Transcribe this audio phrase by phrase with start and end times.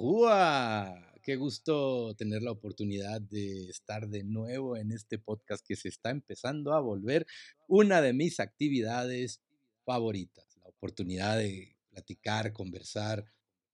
[0.00, 1.12] Ajúa.
[1.22, 6.08] Qué gusto tener la oportunidad de estar de nuevo en este podcast que se está
[6.08, 7.26] empezando a volver
[7.68, 9.42] una de mis actividades
[9.84, 10.56] favoritas.
[10.62, 13.26] La oportunidad de platicar, conversar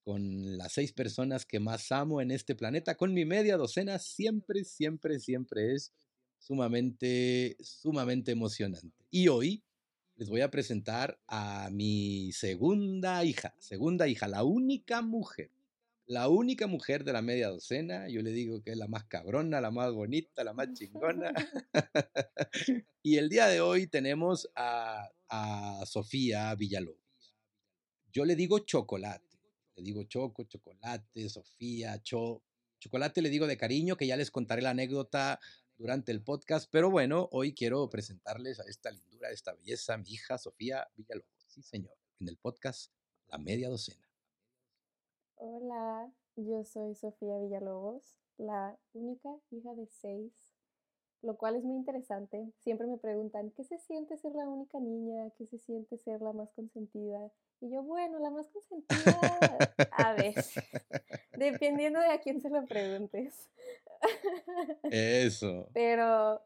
[0.03, 4.65] con las seis personas que más amo en este planeta, con mi media docena, siempre,
[4.65, 5.93] siempre, siempre es
[6.41, 9.07] sumamente, sumamente emocionante.
[9.13, 9.63] Y hoy
[10.17, 15.53] les voy a presentar a mi segunda hija, segunda hija, la única mujer,
[16.07, 18.09] la única mujer de la media docena.
[18.09, 21.33] Yo le digo que es la más cabrona, la más bonita, la más chingona.
[23.03, 27.35] y el día de hoy tenemos a, a Sofía Villalobos.
[28.13, 29.39] Yo le digo chocolate,
[29.77, 32.43] le digo choco, chocolate, Sofía, cho.
[32.79, 35.41] Chocolate le digo de cariño, que ya les contaré la anécdota
[35.77, 40.11] durante el podcast, pero bueno, hoy quiero presentarles a esta lindura, a esta belleza, mi
[40.11, 41.45] hija Sofía Villalobos.
[41.49, 42.93] Sí, señor, en el podcast
[43.29, 44.06] La Media Docena.
[45.39, 50.33] Hola, yo soy Sofía Villalobos, la única hija de seis,
[51.21, 52.53] lo cual es muy interesante.
[52.65, 55.31] Siempre me preguntan, ¿qué se siente ser la única niña?
[55.37, 57.31] ¿Qué se siente ser la más consentida?
[57.61, 58.89] Y yo, bueno, la más consentida,
[59.91, 60.35] a ver,
[61.37, 63.51] dependiendo de a quién se lo preguntes.
[64.91, 65.69] Eso.
[65.75, 66.43] Pero,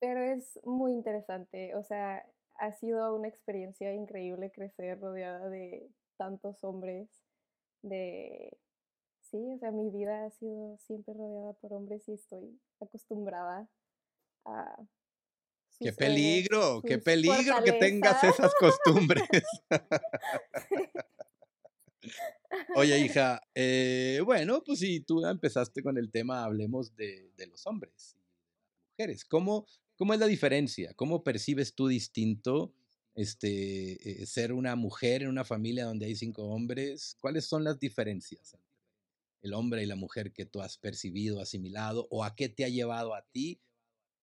[0.00, 6.64] pero es muy interesante, o sea, ha sido una experiencia increíble crecer rodeada de tantos
[6.64, 7.25] hombres,
[7.88, 8.56] de...
[9.20, 13.68] Sí, o sea, mi vida ha sido siempre rodeada por hombres y estoy acostumbrada
[14.44, 14.86] a
[15.78, 19.24] Qué peligro, qué peligro que tengas esas costumbres.
[22.76, 28.14] Oye, hija, eh, bueno, pues si tú empezaste con el tema, hablemos de, los hombres
[28.14, 29.24] y de las mujeres.
[29.26, 30.94] ¿Cómo, ¿Cómo es la diferencia?
[30.94, 32.72] ¿Cómo percibes tú distinto
[33.16, 37.16] este, eh, ser una mujer en una familia donde hay cinco hombres?
[37.20, 38.76] ¿Cuáles son las diferencias entre
[39.42, 42.68] el hombre y la mujer que tú has percibido, asimilado, o a qué te ha
[42.68, 43.60] llevado a ti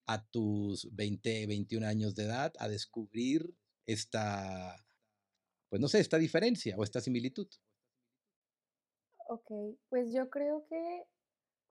[0.05, 3.55] a tus 20, 21 años de edad a descubrir
[3.85, 4.85] esta,
[5.69, 7.47] pues no sé, esta diferencia o esta similitud?
[9.27, 9.51] Ok,
[9.89, 11.05] pues yo creo que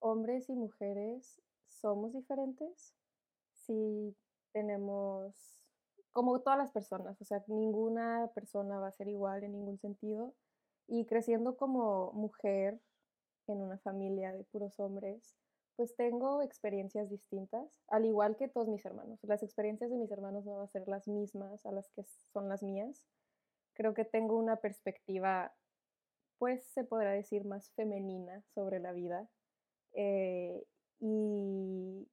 [0.00, 2.94] hombres y mujeres somos diferentes.
[3.52, 4.16] Si
[4.52, 5.61] tenemos,
[6.12, 10.34] como todas las personas, o sea, ninguna persona va a ser igual en ningún sentido.
[10.88, 12.80] Y creciendo como mujer
[13.46, 15.34] en una familia de puros hombres,
[15.76, 19.18] pues tengo experiencias distintas, al igual que todos mis hermanos.
[19.22, 22.48] Las experiencias de mis hermanos no van a ser las mismas a las que son
[22.48, 23.04] las mías.
[23.74, 25.54] Creo que tengo una perspectiva,
[26.38, 29.28] pues se podrá decir, más femenina sobre la vida.
[29.94, 30.62] Eh,
[31.00, 32.06] y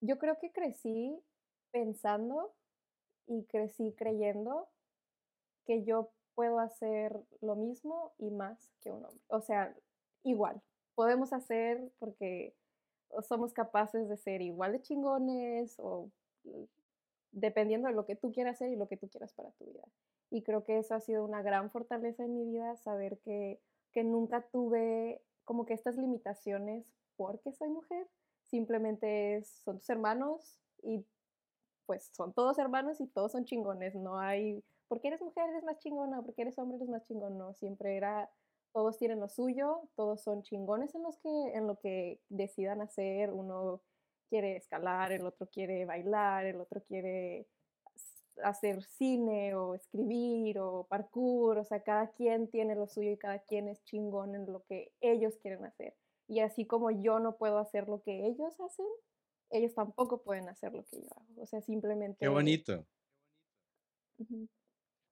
[0.00, 1.18] yo creo que crecí
[1.76, 2.54] pensando
[3.26, 4.66] y crecí creyendo
[5.66, 9.22] que yo puedo hacer lo mismo y más que un hombre.
[9.28, 9.76] O sea,
[10.22, 10.62] igual,
[10.94, 12.54] podemos hacer porque
[13.28, 16.10] somos capaces de ser igual de chingones o
[17.30, 19.86] dependiendo de lo que tú quieras hacer y lo que tú quieras para tu vida.
[20.30, 23.60] Y creo que eso ha sido una gran fortaleza en mi vida, saber que,
[23.92, 28.08] que nunca tuve como que estas limitaciones porque soy mujer,
[28.44, 31.04] simplemente son tus hermanos y
[31.86, 35.78] pues son todos hermanos y todos son chingones, no hay, porque eres mujer eres más
[35.78, 38.30] chingona, porque eres hombre eres más chingón, no, siempre era
[38.72, 43.32] todos tienen lo suyo, todos son chingones en, los que, en lo que decidan hacer,
[43.32, 43.80] uno
[44.28, 47.46] quiere escalar, el otro quiere bailar, el otro quiere
[48.44, 53.38] hacer cine o escribir o parkour, o sea, cada quien tiene lo suyo y cada
[53.38, 55.94] quien es chingón en lo que ellos quieren hacer.
[56.28, 58.86] Y así como yo no puedo hacer lo que ellos hacen,
[59.50, 61.42] ellos tampoco pueden hacer lo que yo hago.
[61.42, 62.18] O sea, simplemente...
[62.20, 62.86] Qué bonito.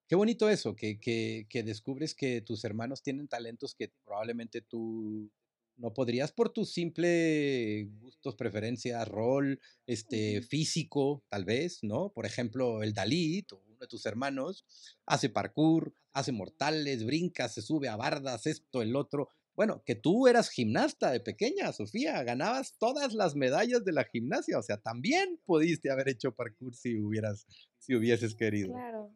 [0.06, 5.30] Qué bonito eso, que, que, que, descubres que tus hermanos tienen talentos que probablemente tú
[5.76, 12.10] no podrías por tu simple gustos, preferencias, rol, este, físico, tal vez, ¿no?
[12.10, 14.64] Por ejemplo, el Dalit, uno de tus hermanos,
[15.06, 19.28] hace parkour, hace mortales, brinca, se sube a bardas, esto, el otro.
[19.54, 24.58] Bueno, que tú eras gimnasta de pequeña, Sofía, ganabas todas las medallas de la gimnasia,
[24.58, 27.46] o sea, también pudiste haber hecho parkour si hubieras,
[27.78, 28.72] si hubieses querido.
[28.72, 29.14] Claro.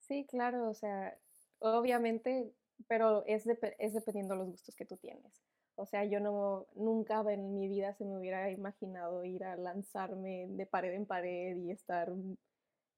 [0.00, 1.18] Sí, claro, o sea,
[1.58, 2.54] obviamente,
[2.86, 3.44] pero es,
[3.78, 5.42] es dependiendo de los gustos que tú tienes.
[5.74, 10.46] O sea, yo no, nunca en mi vida se me hubiera imaginado ir a lanzarme
[10.48, 12.12] de pared en pared y estar...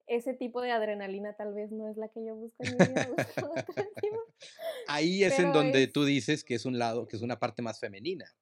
[0.08, 3.06] Ese tipo de adrenalina tal vez no es la que yo busco en mi vida.
[4.87, 7.78] Ahí es en donde tú dices que es un lado, que es una parte más
[7.81, 8.34] femenina.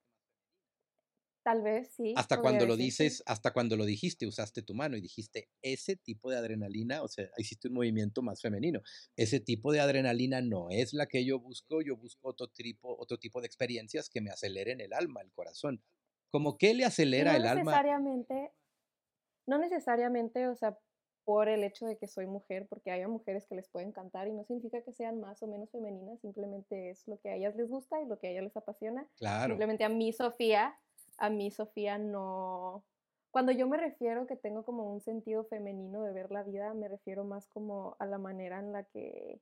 [1.43, 5.01] Tal vez, sí, Hasta cuando lo dices hasta cuando lo dijiste, usaste tu mano y
[5.01, 8.81] dijiste: "Ese tipo de adrenalina", o sea, hiciste un movimiento más femenino.
[9.15, 13.19] "Ese tipo de adrenalina no es la que yo busco, yo busco otro tripo otro
[13.19, 15.83] tipo de experiencias que me aceleren el alma, el corazón".
[16.31, 17.79] ¿Cómo qué le acelera no el alma?
[17.79, 18.53] necesariamente
[19.47, 20.79] no necesariamente, o sea,
[21.27, 24.29] por el hecho de que soy mujer, porque hay a mujeres que les puede encantar
[24.29, 27.53] y no significa que sean más o menos femeninas, simplemente es lo que a ellas
[27.57, 29.05] les gusta y lo que a ellas les apasiona.
[29.17, 29.49] Claro.
[29.49, 30.79] Simplemente a mí, Sofía
[31.17, 32.85] a mí, Sofía, no
[33.29, 36.87] cuando yo me refiero que tengo como un sentido femenino de ver la vida, me
[36.87, 39.41] refiero más como a la manera en la que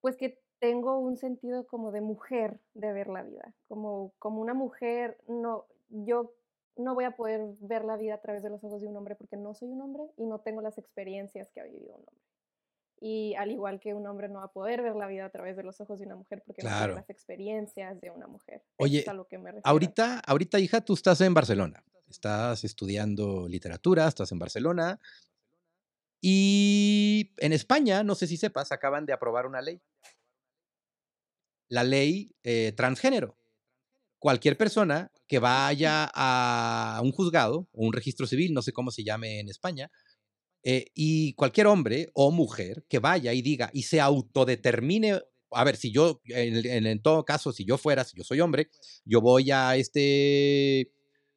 [0.00, 4.54] pues, que tengo un sentido como de mujer de ver la vida, como como una
[4.54, 6.34] mujer, no yo
[6.76, 9.16] no voy a poder ver la vida a través de los ojos de un hombre,
[9.16, 12.14] porque no soy un hombre y no tengo las experiencias que ha vivido un hombre.
[12.98, 15.56] Y al igual que un hombre no va a poder ver la vida a través
[15.56, 16.94] de los ojos de una mujer, porque no tiene Claro.
[16.94, 18.62] las experiencias de una mujer.
[18.78, 22.64] Eso es a Oye, lo que me ahorita ahorita, hija, tú estás en Barcelona, estás
[22.64, 24.98] estudiando literatura, estás en Barcelona
[26.20, 29.80] y en España, no sé si sepas, acaban de aprobar una ley.
[31.68, 33.36] La ley, eh, transgénero.
[34.18, 39.04] Cualquier persona que vaya a un juzgado o un registro civil, no sé cómo se
[39.04, 39.90] llame en España,
[40.64, 45.20] eh, y cualquier hombre o mujer que vaya y diga y se autodetermine
[45.52, 48.40] a ver, si yo, en en en todo caso, si yo fuera, si yo soy
[48.40, 48.68] hombre,
[49.04, 50.92] yo voy a este,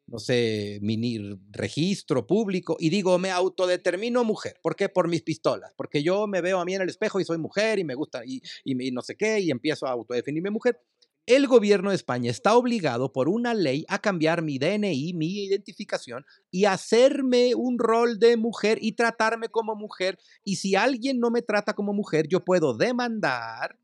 [0.08, 1.20] no sé, mini
[1.52, 4.90] registro público y digo: "Me autodetermino mujer", ¿por qué?
[4.90, 7.80] Por mis pistolas, porque yo me veo a mí en el espejo y soy mujer
[7.80, 10.80] y me gusta y y y no sé qué, y empiezo a autodefinirme mujer.
[11.30, 16.26] El gobierno de España está obligado por una ley a cambiar mi DNI, mi identificación
[16.50, 20.18] y hacerme un rol de mujer y tratarme como mujer.
[20.44, 23.78] Y si alguien no me trata como mujer, yo puedo demandar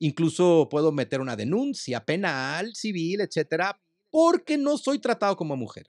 [0.00, 3.78] incluso puedo meter una denuncia penal, civil, etcétera,
[4.10, 5.88] porque no soy tratado como mujer.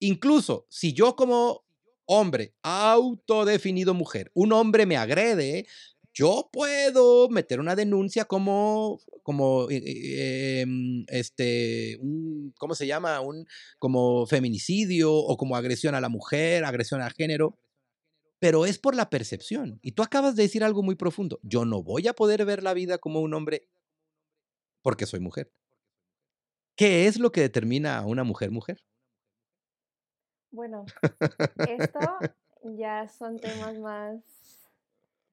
[0.00, 1.64] Incluso, si yo como
[2.04, 5.66] hombre autodefinido mujer, un hombre me agrede,
[6.14, 13.20] yo puedo meter una denuncia como como, e e em, este, un, ¿cómo se llama?
[13.20, 13.46] Un
[13.78, 17.58] como feminicidio o como agresión a la mujer, agresión al género,
[18.38, 19.78] pero es por la percepción.
[19.82, 22.74] Y tú acabas de decir algo muy profundo, yo no voy a poder ver la
[22.74, 23.68] vida como un hombre
[24.82, 25.52] porque soy mujer.
[26.76, 28.82] ¿Qué es lo que determina a una mujer, mujer?
[30.50, 30.84] Bueno,
[31.68, 32.18] esto
[32.76, 34.41] ya son temas más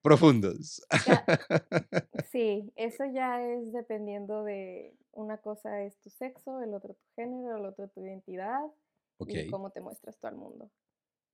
[0.10, 0.82] Profundos.
[1.06, 1.30] ya
[2.24, 7.58] sí, eso ya es dependiendo de una cosa es tu sexo, el otro tu género,
[7.58, 8.62] el otro tu identidad
[9.26, 9.48] y Okey.
[9.48, 10.72] cómo te muestras tú al mundo.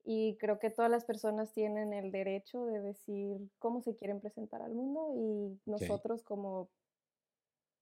[0.04, 4.62] Y creo que todas las personas tienen el derecho de decir cómo se quieren presentar
[4.62, 6.70] al mundo y nosotros como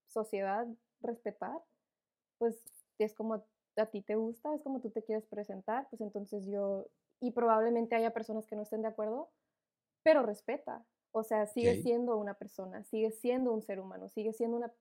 [0.07, 0.67] sociedad
[1.01, 1.63] respetar,
[2.39, 2.63] pues,
[2.99, 6.89] es como a ti te gusta, es como tú te quieres presentar, pues, entonces yo
[7.21, 9.33] y probablemente haya personas que no estén de acuerdo,
[10.05, 10.87] pero respeta.
[11.13, 14.73] O sea, sigue siendo una persona, sigue siendo un ser humano, sigue siendo una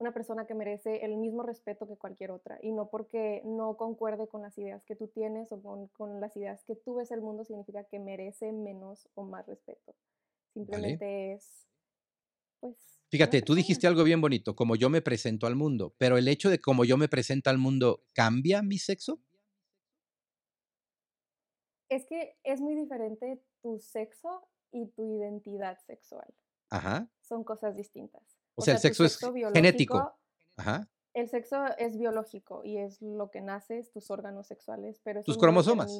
[0.00, 4.28] una persona que merece el mismo respeto que cualquier otra, y no porque no concuerde
[4.28, 7.20] con las ideas que tú tienes o con con las ideas que tú ves el
[7.20, 9.94] mundo, significa que merece menos o más respeto.
[10.70, 11.00] Vale.
[11.00, 11.68] Simplemente es,
[12.60, 16.28] pues, Fíjate, tú dijiste algo bien bonito, como yo me presento al mundo, pero el
[16.28, 19.20] hecho de cómo yo me presento al mundo, ¿cambia mi sexo?
[21.88, 26.26] Es que es muy diferente tu sexo y tu identidad sexual.
[26.70, 27.10] Ajá.
[27.20, 28.22] Son cosas distintas.
[28.54, 29.94] O O sea, el sea, sexo es sexo genético.
[29.94, 30.20] biológico
[30.56, 30.90] Ajá.
[31.14, 35.40] el sexo es biológico y es lo que naces, tus órganos sexuales, pero Tus no
[35.40, 35.90] cromosomas.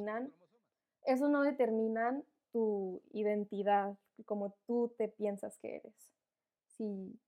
[1.05, 6.11] esos no determinan tu identidad, como tú te piensas que eres.
[6.77, 7.19] Sí,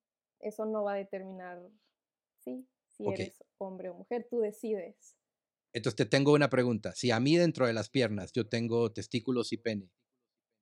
[0.40, 1.60] eso no va a determinar,
[2.38, 5.16] sí, si eres hombre o mujer, tú decides.
[5.72, 9.52] Entonces, te tengo una pregunta, si a mí dentro de las piernas yo tengo testículos
[9.52, 9.90] y pene,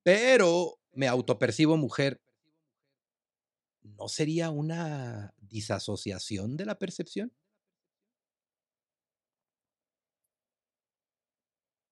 [0.03, 2.21] pero me autopercibo mujer
[3.83, 7.31] ¿no sería una disasociación de la percepción?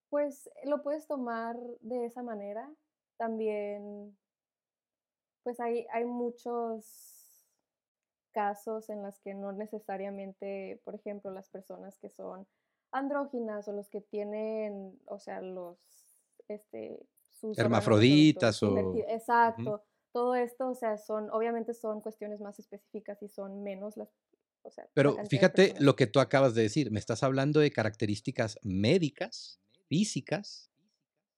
[0.09, 2.67] Pues, lo puedes tomar de esa manera,
[3.17, 4.17] también
[5.43, 7.19] pues, hay hay muchos
[8.31, 12.47] casos en las que no necesariamente, por ejemplo, las personas que son
[12.91, 15.77] andróginas o los que tienen, o sea, los,
[16.47, 17.05] este,
[17.39, 23.29] sus Hermafroditas o exacto, todo esto, o sea, son obviamente son cuestiones más específicas y
[23.29, 24.09] son menos las
[24.63, 28.59] o sea, Pero fíjate lo que tú acabas de decir, me estás hablando de características
[28.63, 30.69] médicas, físicas,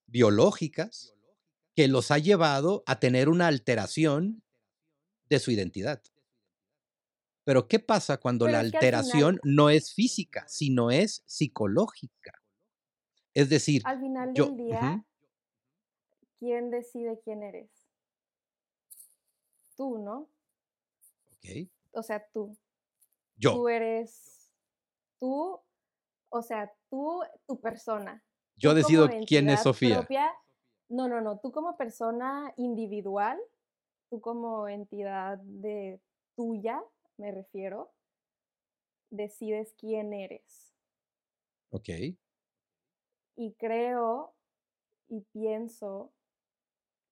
[0.08, 1.16] biológicas,
[1.76, 4.44] que los ha llevado a tener una alteración
[5.30, 6.04] de su identidad.
[7.44, 12.34] Pero, ¿qué pasa cuando Pero la final alteración no es física, sino es psicológica?
[13.34, 15.06] Es decir, al final yo del día ujú,
[16.42, 17.72] ¿quién decide quién eres?
[19.76, 20.30] Tú, ¿no?
[21.38, 22.58] okey, O sea, tú.
[23.38, 24.52] yo, Tú eres
[25.20, 25.60] tú,
[26.30, 28.24] o sea, tú, tu persona.
[28.56, 30.08] yo Tú decido quién es Sofía.
[30.08, 30.34] propia
[30.90, 33.40] no, no, no, tú como persona individual,
[34.10, 36.02] tú como entidad de
[36.36, 36.84] tuya,
[37.18, 37.94] me refiero,
[39.12, 40.74] decides quién eres.
[41.72, 42.18] Okey,
[43.36, 44.36] Y creo
[45.10, 46.14] y pienso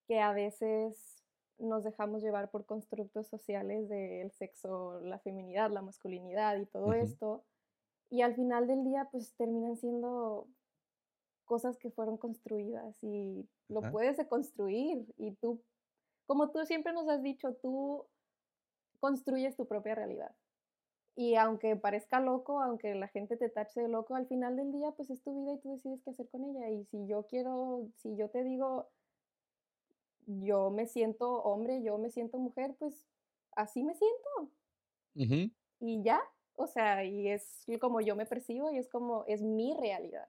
[0.10, 1.24] que a veces
[1.60, 7.44] nos dejamos llevar por constructos sociales del sexo, la feminidad, la masculinidad y todo esto,
[8.10, 10.48] y al final del día, pues terminan siendo
[11.46, 15.62] cosas que fueron construidas y lo puedes deconstruir y tú,
[16.26, 18.08] como tú siempre nos has dicho, tú
[19.00, 20.36] construyes tu propia realidad.
[21.16, 24.92] Y aunque parezca loco, aunque la gente te tache de loco, al final del día,
[24.92, 26.68] pues es tu vida y tú decides qué hacer con ella.
[26.70, 28.90] Y si yo quiero, si yo te digo,
[30.26, 33.06] yo me siento hombre, yo me siento mujer, pues
[33.56, 34.52] así me siento
[35.80, 36.22] y ya.
[36.56, 40.28] O sea, y es como yo me percibo y es como, es mi realidad,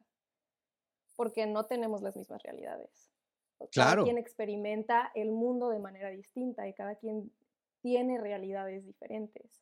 [1.16, 3.10] porque no tenemos las mismas realidades.
[3.58, 7.32] O Cada quien claro, experimenta el mundo de manera distinta y cada quien
[7.82, 9.60] tiene realidades diferentes.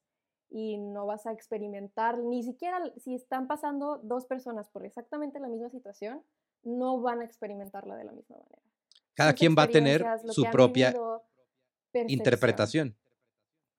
[0.50, 5.49] Y no vas a experimentar, ni siquiera si están pasando dos personas por exactamente la
[5.49, 6.23] misma situación,
[6.62, 8.67] no van a experimentarla de la misma manera.
[9.18, 10.94] Cada quien va a tener su propia
[12.06, 12.96] interpretación.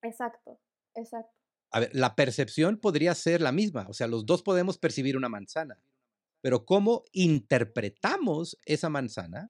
[0.02, 0.60] Exacto,
[0.96, 1.32] exacto.
[1.72, 5.30] A ver, la percepción podría ser la misma, o sea, los 2 podemos percibir una
[5.30, 5.82] manzana,
[6.42, 9.50] pero cómo interpretamos esa manzana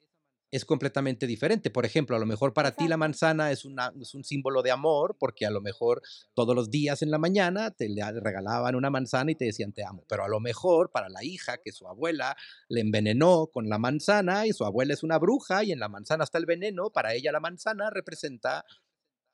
[0.51, 1.69] es completamente diferente.
[1.69, 4.71] Por ejemplo, a lo mejor para ti la manzana es, una, es un símbolo de
[4.71, 6.01] amor, porque a lo mejor
[6.33, 9.83] todos los días en la mañana te le regalaban una manzana y te decían te
[9.83, 10.05] amo.
[10.07, 12.35] Pero a lo mejor para la hija que su abuela
[12.67, 16.23] le envenenó con la manzana y su abuela es una bruja y en la manzana
[16.23, 18.65] está el veneno, para ella la manzana representa,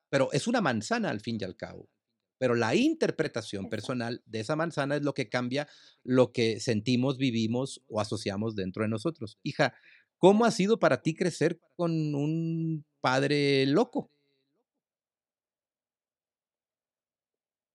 [0.09, 1.89] pero es una manzana al fin y al cabo.
[2.37, 5.67] Pero la interpretación personal de esa manzana es lo que cambia
[6.03, 9.39] lo que sentimos, vivimos o asociamos dentro de nosotros.
[9.41, 9.73] Hija,
[10.17, 14.09] ¿cómo ha sido para ti crecer con un padre loco?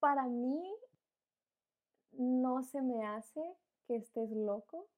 [0.00, 0.62] Para mí
[2.12, 3.40] no se me hace
[3.87, 4.88] que estés loco.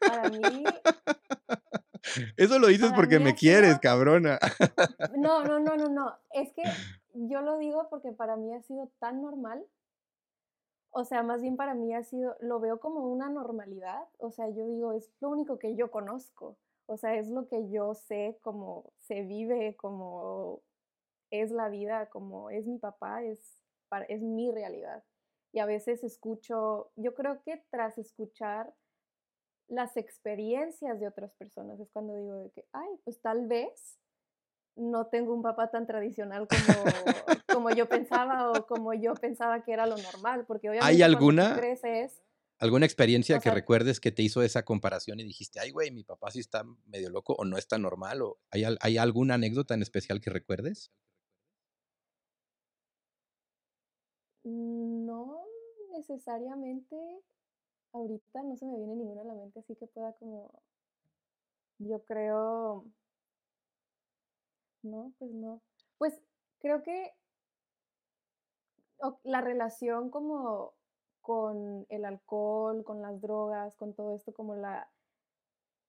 [0.00, 0.40] Para mí
[2.36, 4.38] Eso lo dices porque me sido quieres, cabrona.
[5.16, 6.18] no, no, no, no, no.
[6.30, 6.62] Es que
[7.14, 9.64] yo lo digo porque para mí ha sido tan normal.
[10.98, 14.08] O sea, más bien para mí ha sido lo veo como una normalidad.
[14.16, 16.56] O sea, yo digo, es lo único que yo conozco.
[16.86, 20.62] O sea, es lo que yo sé, cómo se vive, cómo
[21.30, 23.62] es la vida, como es mi papá, es,
[24.08, 25.04] es mi realidad.
[25.52, 28.72] Y a veces escucho, yo creo que tras escuchar
[29.68, 33.98] las experiencias de otras personas es cuando digo de que, ay, pues tal vez
[34.76, 39.72] no tengo un papá tan tradicional como, como yo pensaba o como yo pensaba que
[39.72, 42.22] era lo normal, porque ¿Hay obviamente tú alguna creces,
[42.58, 46.04] alguna experiencia o que recuerdes que te hizo esa comparación y dijiste: "Ay, güey, mi
[46.04, 49.82] papá sí está medio loco o no está normal", o hay hay alguna anécdota en
[49.82, 50.90] especial que recuerdes?
[54.44, 55.44] no
[55.92, 56.96] necesariamente
[57.92, 60.62] ahorita no se me viene ninguna a la mente así que pueda como,
[61.78, 62.84] yo creo,
[64.82, 65.62] no, pues no.
[65.98, 66.20] Pues
[66.60, 67.12] creo que
[69.24, 70.74] la relación como
[71.20, 74.90] con el alcohol, con las drogas, con todo esto, como la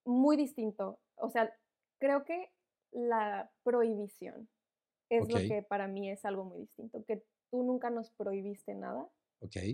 [0.05, 0.99] muy distinto.
[1.15, 1.53] O sea,
[1.99, 2.51] creo que
[2.91, 4.49] la prohibición
[5.09, 9.07] es lo que para mí es algo muy distinto, que tú nunca nos prohibiste nada.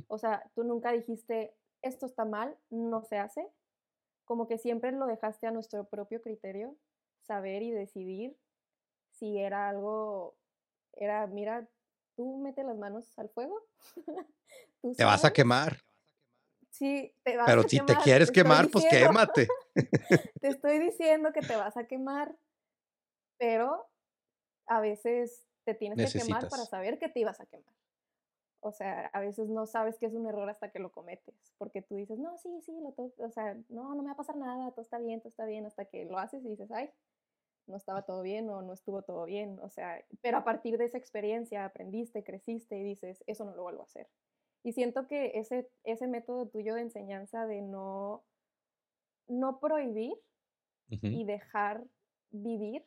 [0.07, 3.47] O sea, tú nunca dijiste, esto está mal, no se hace.
[4.25, 6.75] Como que siempre lo dejaste a nuestro propio criterio,
[7.21, 8.37] saber y decidir
[9.11, 10.35] si era algo,
[10.93, 11.67] era, mira,
[12.15, 13.61] tú mete las manos al fuego,
[14.81, 15.77] tú Te vas a quemar,
[16.69, 19.47] sí, te vas pero a si te quieres te quemar, pues diciendo, quémate.
[20.41, 22.35] te estoy diciendo que te vas a quemar,
[23.37, 23.89] pero
[24.67, 27.73] a veces te tienes que quemar para saber que te ibas a quemar.
[28.65, 31.81] O sea, a veces no sabes que es un error hasta que lo cometes, porque
[31.81, 34.71] tú dices, no, sí, sí, lo o sea, no, no me va a pasar nada,
[34.71, 36.89] todo está bien, todo está bien, hasta que lo haces y dices, ay,
[37.67, 40.85] no estaba todo bien o no estuvo todo bien, o sea, pero a partir de
[40.85, 44.09] esa experiencia aprendiste, creciste y dices, eso no lo vuelvo a hacer.
[44.63, 48.25] Y siento que ese, ese método tuyo de enseñanza de no,
[49.27, 50.13] no prohibir
[51.11, 51.85] y dejar
[52.31, 52.85] vivir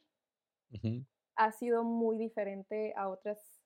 [1.37, 3.63] ha sido muy diferente a otras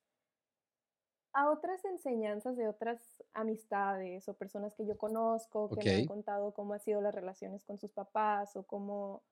[1.32, 6.52] a otras enseñanzas de otras amistades o personas que yo conozco que me han contado
[6.52, 9.22] cómo han sido las relaciones con sus papás o cómo,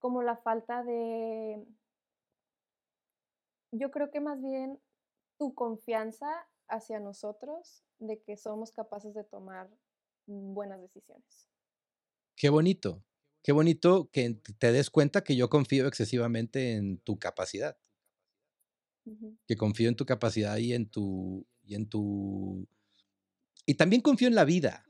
[0.00, 1.64] como la falta de,
[3.70, 4.80] yo creo que más bien
[5.38, 6.26] tu confianza
[6.68, 9.70] hacia nosotros de que somos capaces de tomar
[10.26, 11.48] buenas decisiones.
[12.36, 13.04] Qué bonito.
[13.42, 17.78] Qué bonito que te des cuenta que yo confío excesivamente en tu capacidad.
[19.46, 22.68] Que confío en tu capacidad y en tu y en tu
[23.66, 24.84] y también confío en la vida.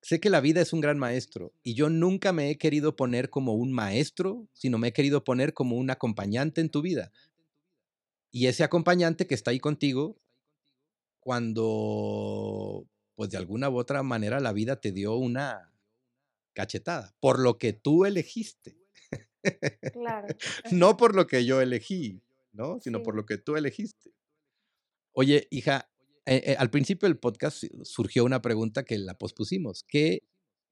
[0.00, 3.30] Sé que la vida es un gran maestro y yo nunca me he querido poner
[3.30, 7.12] como un maestro, sino me he querido poner como un acompañante en tu vida.
[8.30, 10.16] Y ese acompañante que está ahí contigo
[11.20, 12.86] cuando,
[13.16, 15.72] pues, de alguna u otra manera la vida te dio una
[16.54, 18.76] cachetada, por lo que tú elegiste.
[19.92, 20.28] Claro,
[20.72, 22.80] No por lo que yo elegí, ¿no?
[22.80, 24.12] Sino por lo que tú elegiste.
[25.12, 25.90] Oye, hija,
[26.28, 30.22] eh eh, al principio del podcast surgió una pregunta que la pospusimos, ¿qué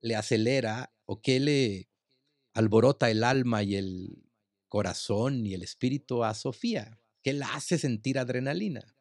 [0.01, 1.89] le acelera o qué le
[2.55, 4.23] alborota el alma y el
[4.69, 7.01] corazón y el espíritu a Sofía?
[7.23, 8.97] ¿Qué la hace sentir adrenalina?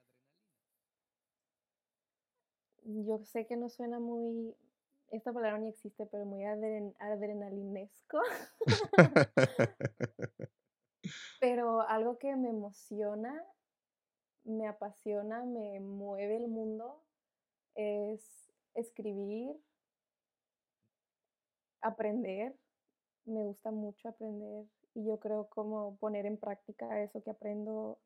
[2.83, 4.55] Yo sé que no suena muy
[5.11, 8.19] esta palabra ni existe, pero muy adren adrenalinesco.
[11.39, 13.43] Pero algo que me emociona,
[14.45, 17.01] me apasiona, me mueve el mundo,
[17.75, 19.55] es escribir
[21.81, 22.55] aprender,
[23.25, 27.99] me gusta mucho aprender, y yo creo como poner en práctica eso que aprendo,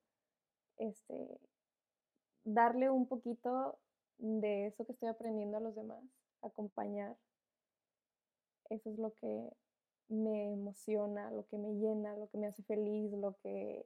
[0.77, 1.39] este
[2.43, 3.77] darle un poquito
[4.17, 6.03] de eso que estoy aprendiendo a los demás,
[6.41, 7.15] acompañar.
[8.69, 9.49] Eso es lo que
[10.09, 13.85] me emociona, lo que me llena, lo que me hace feliz, lo que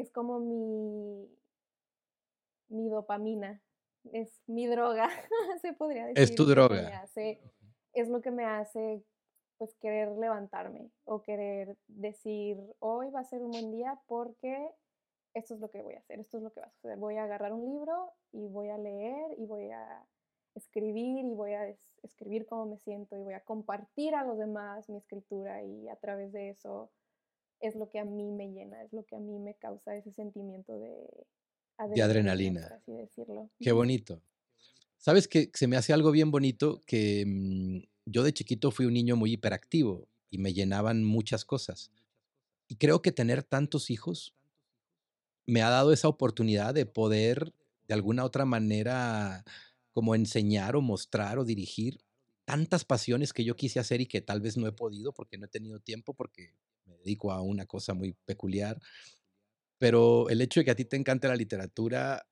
[0.00, 1.28] es como mi
[2.68, 3.62] mi dopamina,
[4.12, 5.08] es mi droga,
[5.62, 6.92] se podría decir, tu es me droga.
[6.94, 7.40] hace
[7.94, 9.02] es lo que me hace,
[9.58, 14.70] pues, querer levantarme o querer decir: "Hoy va a ser un buen día porque
[15.34, 16.98] esto es lo que voy a hacer, esto es lo que va a suceder.
[16.98, 20.06] Voy a agarrar un libro y voy a leer y voy a
[20.54, 24.38] escribir y voy a es escribir cómo me siento y voy a compartir a los
[24.38, 26.90] demás mi escritura", y a través de eso
[27.60, 30.12] es lo que a mí me llena, es lo que a mí me causa ese
[30.12, 31.26] sentimiento de
[31.92, 32.76] De adrenalina, por adrenalina.
[32.76, 33.50] así decirlo.
[33.60, 34.22] Qué bonito.
[34.98, 35.50] ¿Sabes qué?
[35.54, 39.32] Se me hace algo bien bonito que, mm, yo de chiquito fui un niño muy
[39.32, 41.90] hiperactivo y me llenaban muchas cosas.
[42.68, 44.34] Y creo que tener tantos hijos
[45.46, 47.54] me ha dado esa oportunidad de poder,
[47.86, 49.44] de alguna otra manera,
[49.92, 52.00] como enseñar o mostrar o dirigir
[52.44, 55.46] tantas pasiones que yo quise hacer y que tal vez no he podido porque no
[55.46, 56.54] he tenido tiempo, porque
[56.88, 58.78] me dedico a una cosa muy peculiar.
[59.78, 62.26] Pero el hecho de que a ti te encante la literatura,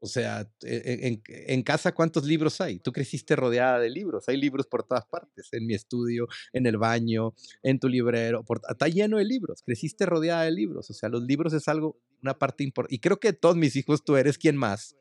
[0.00, 2.78] o sea, e en casa, ¿cuántos libros hay?
[2.78, 6.78] Tú creciste rodeada de libros, hay libros por todas partes, en mi estudio, en el
[6.78, 11.08] baño, en tu librero, por está lleno de libros, creciste rodeada de libros, o sea,
[11.08, 14.38] los libros es algo, una parte impor y creo que todos mis hijos, tú eres
[14.38, 14.96] quien más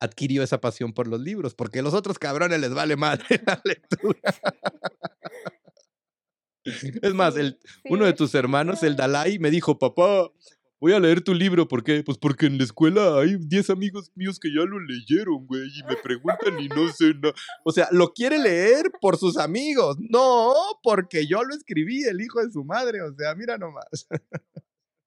[0.00, 4.34] adquirió esa pasión por los libros, porque los otros cabrones les vale madre la lectura.
[7.02, 8.96] Es más, el sí, uno de tus hermanos, el.
[8.96, 10.30] Dalái, me dijo: "Papá,
[10.80, 12.02] voy a leer tu libro", ¿por qué?
[12.04, 15.82] Pues porque en la escuela hay 10 amigos míos que ya lo leyeron, güey, y
[15.84, 17.32] me preguntan y no sé na
[17.64, 22.40] o sea, lo quiere leer por sus amigos, no porque yo lo escribí, el hijo
[22.44, 24.06] de su madre, o sea, mira nomás.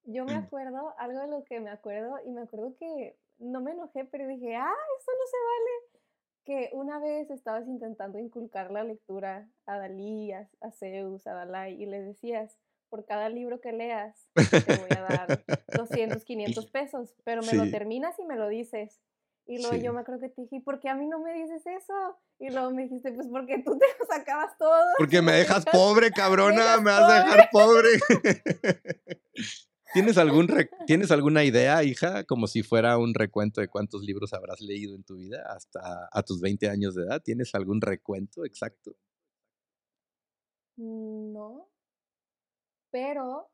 [0.06, 3.72] Yo me acuerdo, algo de lo que me acuerdo, y me acuerdo que no me
[3.72, 6.03] enojé, pero dije: "¡Ah, eso no se vale!",
[6.44, 11.82] que una vez estabas intentando inculcar la lectura a Dalí, a a Zeus, a Dalái,
[11.82, 12.58] y les decías:
[12.90, 14.28] "Por cada libro que leas,
[14.64, 15.38] te voy a dar
[15.72, 19.00] 200, 500 pesos, pero me lo terminas y me lo dices".
[19.46, 21.32] Y luego yo me acuerdo que te dije: "¿Y por qué a mí no me
[21.34, 22.18] dices eso?".
[22.38, 25.66] Y luego me dijiste: "Pues porque tú te los acabas todos, Porque me me dejas
[25.66, 27.24] pobre, me cabrona, dejas me vas a pobre".
[27.24, 27.88] dejar pobre.
[29.94, 30.48] ¿Tienes algún
[30.86, 35.04] tienes alguna idea, hija, como si fuera un recuento de cuántos libros habrás leído en
[35.04, 37.22] tu vida hasta a tus 20 años de edad?
[37.22, 38.96] ¿Tienes algún recuento exacto?
[40.76, 41.68] Mm, no.
[42.90, 43.50] Pero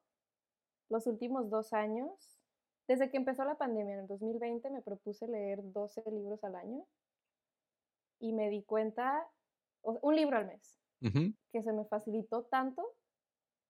[0.88, 2.38] los últimos 2 años,
[2.88, 6.86] desde que empezó la pandemia en el 2020, me propuse leer 12 libros al año
[8.18, 9.26] y me di cuenta,
[9.82, 10.78] un libro al mes,
[11.52, 12.82] que se me facilitó tanto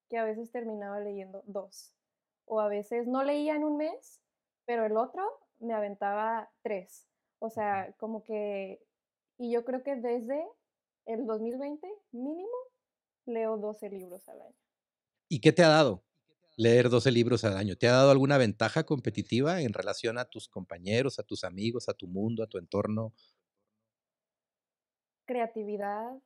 [0.09, 1.95] que a veces terminaba leyendo 2,
[2.51, 4.21] o a veces no leía en un mes,
[4.67, 5.23] pero el otro
[5.61, 7.07] me aventaba 3.
[7.39, 8.83] O sea, como que
[9.39, 10.45] y yo creo que desde
[11.07, 12.51] el 2020, mínimo,
[13.25, 14.57] leo 12 libros al año.
[15.29, 16.05] ¿Y qué te ha dado?
[16.57, 20.47] leer 12 libros al año, ¿te ha dado alguna ventaja competitiva en relación a tus
[20.47, 23.15] compañeros, a tus amigos, a tu mundo, a tu entorno?
[25.25, 26.19] Creatividad,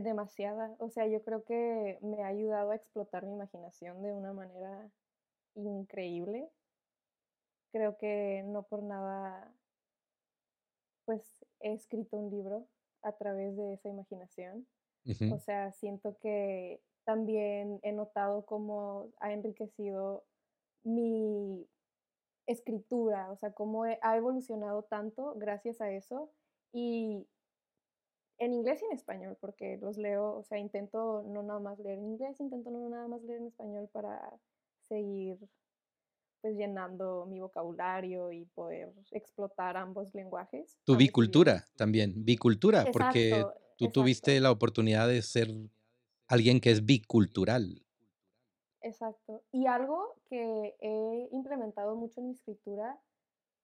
[0.00, 0.74] demasiada.
[0.78, 4.90] O sea, yo creo que me ha ayudado a explotar mi imaginación de una manera
[5.54, 6.48] increíble.
[7.72, 9.52] Creo que no por nada,
[11.04, 11.22] pues,
[11.60, 12.66] he escrito un libro
[13.02, 14.66] a través de esa imaginación.
[15.32, 20.24] O sea, siento que también he notado cómo ha enriquecido
[20.82, 21.66] mi
[22.46, 26.30] escritura, o sea, cómo he ha evolucionado tanto gracias a eso.
[26.72, 27.26] Y
[28.38, 31.98] en inglés y en español, porque los leo, o sea, intento no nada más leer
[31.98, 34.38] en inglés, intento no nada más leer en español para
[34.82, 35.38] seguir,
[36.40, 43.60] pues, llenando mi vocabulario y poder explotar ambos lenguajes, Tu bicultura también, bicultura, porque Exacto,
[43.76, 45.48] tú tuviste la oportunidad de ser
[46.28, 47.84] alguien que es bicultural.
[48.80, 49.42] Exacto.
[49.50, 53.00] Y algo que he implementado mucho en mi escritura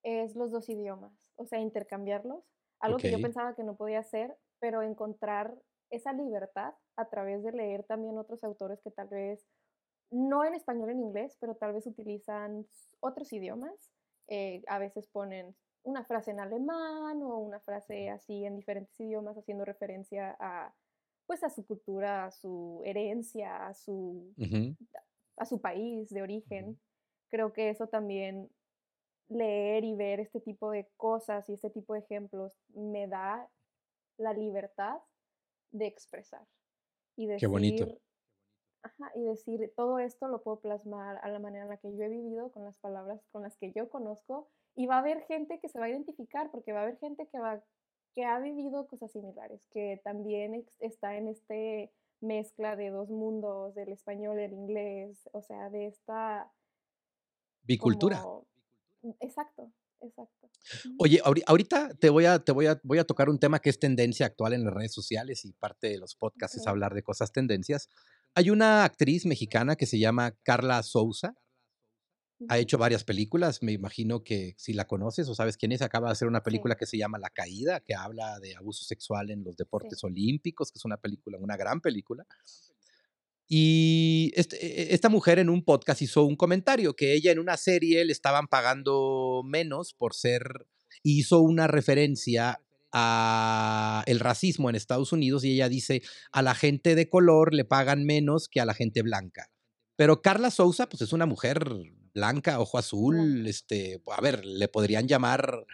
[0.02, 2.44] es los 2 idiomas, o sea, intercambiarlos,
[2.80, 5.54] algo que yo pensaba que no podía hacer, pero encontrar
[5.90, 9.46] esa libertad a través de leer también otros autores que tal vez,
[10.10, 12.66] no en español, en inglés, pero tal vez utilizan
[13.00, 13.74] otros idiomas,
[14.26, 19.36] eh, a veces ponen una frase en alemán o una frase así en diferentes idiomas
[19.36, 20.74] haciendo referencia a,
[21.26, 24.74] pues, a su cultura, a su herencia, a su Ujú.
[25.36, 26.80] a su país de origen.
[27.30, 28.48] Creo que eso también,
[29.28, 33.46] leer y ver este tipo de cosas y este tipo de ejemplos me da
[34.18, 35.00] la libertad
[35.72, 36.46] de expresar
[37.16, 37.86] y Qué bonito.
[37.86, 38.00] decir
[38.82, 42.04] ajá, y decir: "Todo esto lo puedo plasmar a la manera en la que yo
[42.04, 45.60] he vivido, con las palabras con las que yo conozco", y va a haber gente
[45.60, 47.64] que se va a identificar, porque va a haber gente que va
[48.14, 53.90] que ha vivido cosas similares, que también está en este mezcla de 2 mundos, del
[53.92, 56.52] español, el inglés, o sea, de esta
[57.62, 58.18] Bicultura.
[58.18, 58.46] como
[59.20, 59.72] exacto,
[60.06, 60.50] exacto.
[60.98, 63.70] Oye, ahori ahorita te voy a te voy a voy a tocar un tema que
[63.70, 67.02] es tendencia actual en las redes sociales y parte de los podcasts es hablar de
[67.02, 67.88] cosas tendencias.
[68.34, 71.36] Hay una actriz mexicana que se llama Karla Souza
[72.48, 76.08] ha hecho varias películas, me imagino que si la conoces o sabes quién es, acaba
[76.08, 76.44] de hacer una Sí.
[76.44, 79.96] película que se llama La caída, que habla de abuso sexual en los Sí.
[79.96, 82.26] deportes olímpicos, que es una película, una gran película.
[83.56, 84.56] Y este
[84.90, 88.10] e esta mujer en un podcast hizo un comentario, que ella en una serie le
[88.10, 90.66] estaban pagando menos por ser
[91.04, 92.60] hizo una referencia
[92.92, 97.64] a el racismo en Estados Unidos, y ella dice: "A la gente de color le
[97.64, 99.48] pagan menos que a la gente blanca".
[99.94, 101.64] Pero Karla Souza, pues, es una mujer
[102.12, 105.64] blanca, ojo azul, este, a ver, le podrían llamar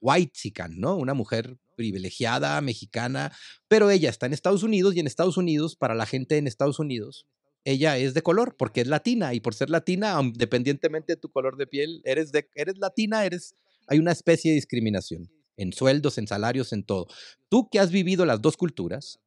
[0.00, 0.94] whitexican, ¿no?
[0.96, 3.32] Una mujer privilegiada, mexicana,
[3.68, 6.78] pero ella está en Estados Unidos, y en Estados Unidos, para la gente en Estados
[6.78, 7.26] Unidos,
[7.64, 11.56] ella es de color, porque es latina, y por ser latina, independientemente de tu color
[11.56, 13.54] de piel, eres de eres latina, eres
[13.86, 17.06] hay una especie de discriminación, en sueldos, en salarios, en todo.
[17.48, 19.20] Tú que has vivido las 2 culturas,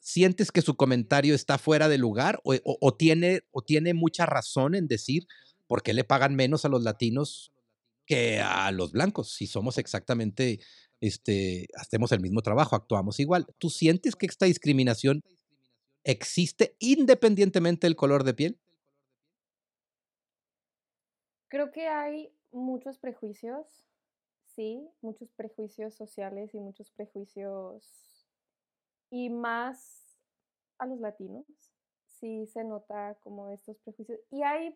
[0.00, 4.88] ¿sientes que su comentario está fuera de lugar, o tiene o tiene mucha razón en
[4.88, 5.26] decir:
[5.68, 7.52] "¿Por qué le pagan menos a los latinos
[8.06, 10.60] que a los blancos?, si somos exactamente,
[11.02, 13.46] este, hacemos el mismo trabajo, actuamos igual".
[13.58, 15.22] ¿Tú sientes que esta discriminación
[16.04, 18.60] existe independientemente del color de piel?
[21.48, 23.84] Creo que hay muchos prejuicios,
[24.46, 28.28] sí, muchos prejuicios sociales y muchos prejuicios
[29.10, 30.18] y más
[30.78, 31.44] a los latinos,
[32.06, 34.20] sí se nota como estos prejuicios.
[34.30, 34.74] Y hay,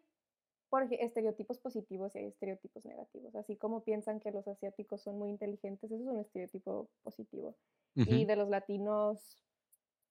[0.69, 5.19] por ej estereotipos positivos y hay estereotipos negativos, así como piensan que los asiáticos son
[5.19, 7.57] muy inteligentes, eso es un estereotipo positivo.
[7.95, 9.39] Y de los latinos,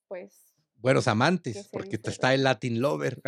[0.07, 2.43] pues, Buenos ¿qué amantes, porque te está el?
[2.43, 3.21] Latin lover.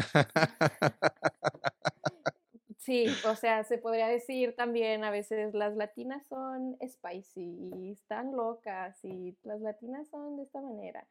[2.87, 8.31] Sí, o sea, se podría decir también a veces las latinas son spicy y están
[8.31, 11.05] locas, y las latinas son de esta manera.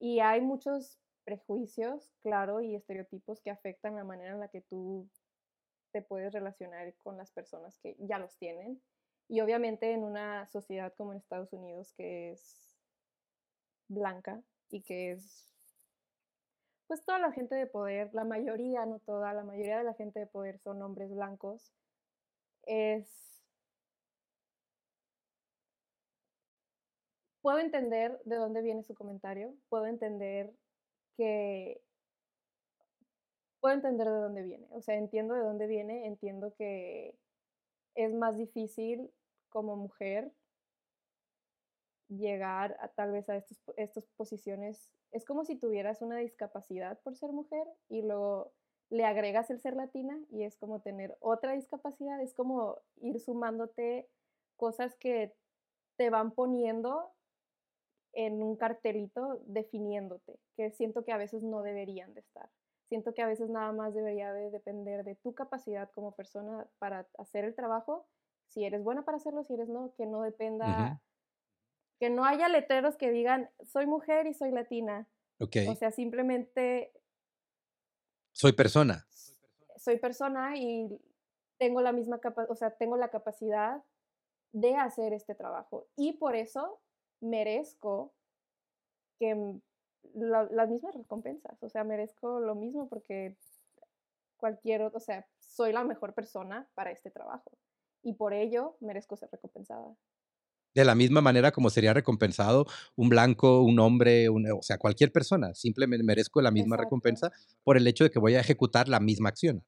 [0.00, 5.08] Y hay muchos prejuicios, claro, y estereotipos que afectan la manera en la que tú
[5.94, 8.82] te puedes relacionar con las personas que ya los tienen.
[9.28, 12.76] Y obviamente en una sociedad como en Estados Unidos, que es
[13.86, 15.48] blanca y que es
[16.88, 20.18] pues, toda la gente de poder, la mayoría, no toda, la mayoría de la gente
[20.18, 21.72] de poder son hombres blancos,
[22.64, 23.24] es
[27.40, 30.50] Puedo entender de dónde viene su comentario, puedo entender
[31.14, 31.78] que
[33.64, 37.16] puedo entender de dónde viene, o sea, entiendo de dónde viene, entiendo que
[37.94, 39.10] es más difícil
[39.48, 40.30] como mujer
[42.10, 44.90] llegar a tal vez a estos estos posiciones.
[45.12, 48.52] Es como si tuvieras una discapacidad por ser mujer y luego
[48.90, 54.10] le agregas el ser latina y es como tener otra discapacidad, es como ir sumándote
[54.58, 55.34] cosas que
[55.96, 57.14] te van poniendo
[58.12, 62.50] en un cartelito definiéndote, que siento que a veces no deberían de estar.
[62.94, 67.08] Siento que a veces nada más debería de depender de tu capacidad como persona para
[67.18, 68.06] hacer el trabajo,
[68.46, 71.02] si eres buena para hacerlo, si eres no, que no dependa,
[71.98, 75.08] que no haya letreros que digan soy mujer y soy latina.
[75.40, 76.92] O sea, simplemente...
[78.30, 79.04] Soy persona.
[79.76, 80.96] Soy persona y
[81.58, 83.82] tengo la misma capacidad, o sea, tengo la capacidad
[84.52, 85.88] de hacer este trabajo.
[85.96, 86.80] Y por eso
[87.18, 88.14] merezco
[89.18, 89.58] que
[90.14, 93.36] las mismas recompensas, o sea, merezco lo mismo porque
[94.36, 97.50] cualquier, o sea, soy la mejor persona para este trabajo
[98.02, 99.96] y por ello merezco ser recompensada.
[100.74, 105.54] De la misma manera como sería recompensado un blanco, un hombre, o sea, cualquier persona,
[105.54, 107.30] simplemente merezco la misma recompensa
[107.62, 109.64] por el hecho de que voy a ejecutar la misma acción.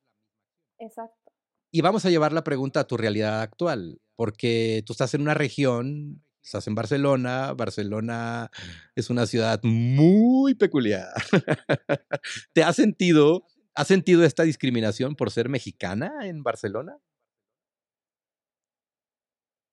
[0.79, 1.33] Exacto.
[1.70, 5.35] Y vamos a llevar la pregunta a tu realidad actual, porque tú estás en una
[5.35, 7.53] región estás en Barcelona.
[7.55, 8.51] Barcelona
[8.95, 11.13] es una ciudad muy peculiar.
[12.53, 16.99] ¿Te has sentido, has sentido esta discriminación por ser mexicana en Barcelona?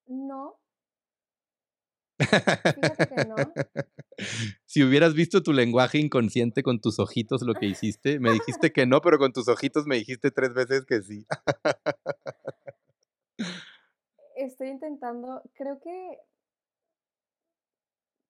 [0.07, 0.59] No.
[2.19, 3.35] Fíjate que no.
[4.65, 8.85] Si hubieras visto tu lenguaje inconsciente con tus ojitos lo que hiciste, me dijiste que
[8.85, 11.25] no, pero con tus ojitos me dijiste tres veces que sí.
[14.35, 16.19] Estoy intentando, creo que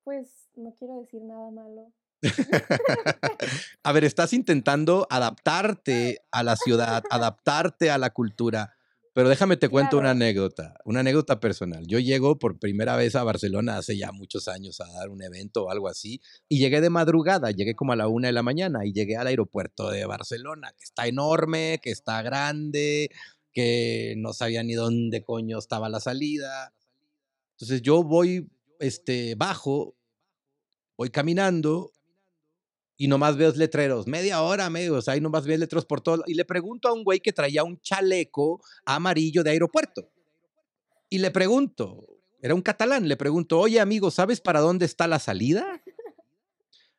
[0.03, 1.91] pues no quiero decir nada malo.
[3.83, 8.75] a ver, estás intentando adaptarte a la ciudad, adaptarte a la cultura.
[9.13, 11.85] Pero déjame te cuento una anécdota, una anécdota personal.
[11.85, 15.65] Yo llego por primera vez a Barcelona hace ya muchos años a dar un evento
[15.65, 18.85] o algo así y llegué de madrugada, llegué como a la una de la mañana
[18.85, 23.11] y llegué al aeropuerto de Barcelona, que está enorme, que está grande,
[23.51, 26.73] que no sabía ni dónde coño estaba la salida.
[27.51, 28.49] Entonces yo voy
[28.83, 29.95] este, bajo,
[30.97, 31.91] voy caminando
[32.97, 36.23] y nomás veo letreros, media hora, medio, o sea, ahí nomás veo letreros por todo.
[36.27, 40.11] Y le pregunto a un güey que traía un chaleco amarillo de aeropuerto.
[41.09, 42.07] Y le pregunto,
[42.41, 45.81] era un catalán, le pregunto, oye amigo, ¿sabes para dónde está la salida?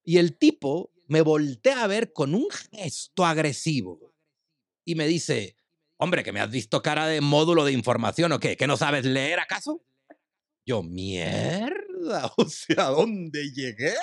[0.04, 4.14] Y el tipo me voltea a ver con un gesto agresivo
[4.84, 5.56] y me dice,
[5.96, 9.04] hombre, que me has visto cara de módulo de información o qué, que no sabes
[9.04, 9.82] leer acaso?
[10.66, 13.94] Yo, mierda, o sea, ¿a dónde llegué?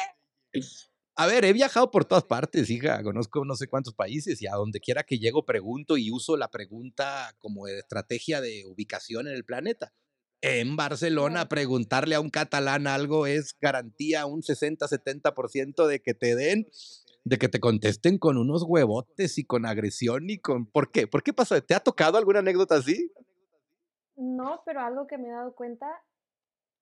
[1.15, 4.55] A ver, he viajado por todas partes, hija, conozco no sé cuántos países y a
[4.55, 9.43] donde quiera que llego pregunto y uso la pregunta como estrategia de ubicación en el
[9.43, 9.93] planeta.
[10.41, 16.67] En Barcelona, preguntarle a un catalán algo es garantía un 60-70% de que te den,
[17.23, 20.65] de que te contesten con unos huevotes y con agresión y con...
[20.65, 21.05] ¿Por qué?
[21.05, 21.61] ¿Por qué pasa?
[21.61, 23.11] ¿Te ha tocado alguna anécdota así?
[24.15, 25.85] No, pero algo que me he dado cuenta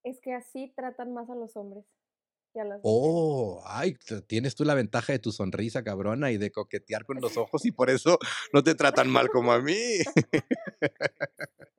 [0.03, 1.85] es que así tratan más a los hombres
[2.53, 3.95] que a las Oh, ay,
[4.27, 7.71] tienes tú la ventaja de tu sonrisa, cabrona, y de coquetear con los ojos, y
[7.71, 8.17] por eso
[8.53, 9.75] no te tratan mal como a mí.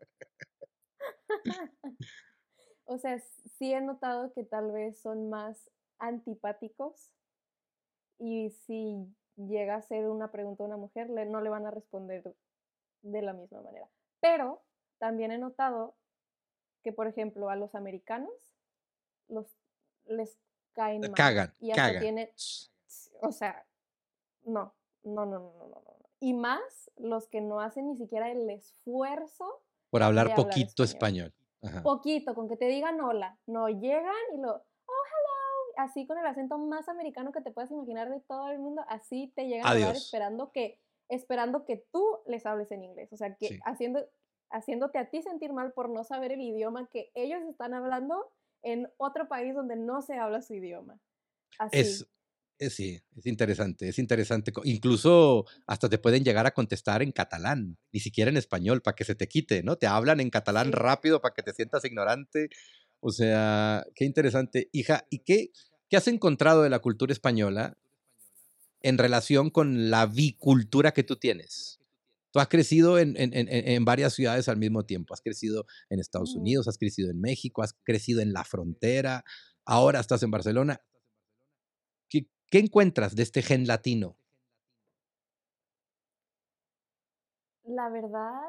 [2.92, 3.20] O sea,
[3.56, 7.12] sí he notado que tal vez son más antipáticos
[8.18, 9.06] y si
[9.37, 12.35] llega a ser una pregunta a una mujer, no le van a responder
[13.02, 13.88] de la misma manera.
[14.20, 14.64] Pero
[14.98, 15.94] también he notado
[16.83, 18.33] que, por ejemplo, a los americanos
[19.29, 19.47] los,
[20.07, 20.38] les
[20.73, 21.12] caen mal.
[21.12, 22.33] Cagan, y hasta Tiene,
[23.21, 23.66] o sea,
[24.45, 25.97] no, no, no, no, no, no.
[26.21, 29.62] Y más los que no hacen ni siquiera el esfuerzo.
[29.88, 31.33] Por hablar poquito español.
[31.83, 33.38] Poquito, con que te digan hola.
[33.47, 37.71] No llegan y lo, oh, hello, así con el acento más americano que te puedas
[37.71, 42.19] imaginar de todo el mundo, así te llegan a hablar esperando que, esperando que tú
[42.27, 43.12] les hables en inglés.
[43.12, 44.07] O sea, que haciendo,
[44.51, 48.33] haciéndote a ti sentir mal por no saber el idioma que ellos están hablando
[48.63, 51.01] en otro país donde no se habla su idioma.
[51.59, 51.79] Así.
[51.79, 52.09] Es,
[52.59, 54.53] es, sí, es interesante, es interesante.
[54.65, 59.05] Incluso hasta te pueden llegar a contestar en catalán, ni siquiera en español, para que
[59.05, 59.77] se te quite, ¿no?
[59.77, 62.51] Te hablan en catalán rápido para que te sientas ignorante.
[63.01, 64.69] O sea, qué interesante.
[64.73, 65.53] Hija, ¿y qué,
[65.89, 67.79] qué has encontrado de la cultura española
[68.83, 71.80] en relación con la bicultura que tú tienes?
[72.33, 75.14] Tú has crecido en, en, en, varias ciudades al mismo tiempo.
[75.14, 76.35] Has crecido en Estados.
[76.35, 79.25] Unidos, has crecido en México, has crecido en la frontera,
[79.64, 80.81] ahora estás en Barcelona.
[82.09, 84.16] ¿Qué, qué encuentras de este gen latino?
[87.64, 88.40] La verdad,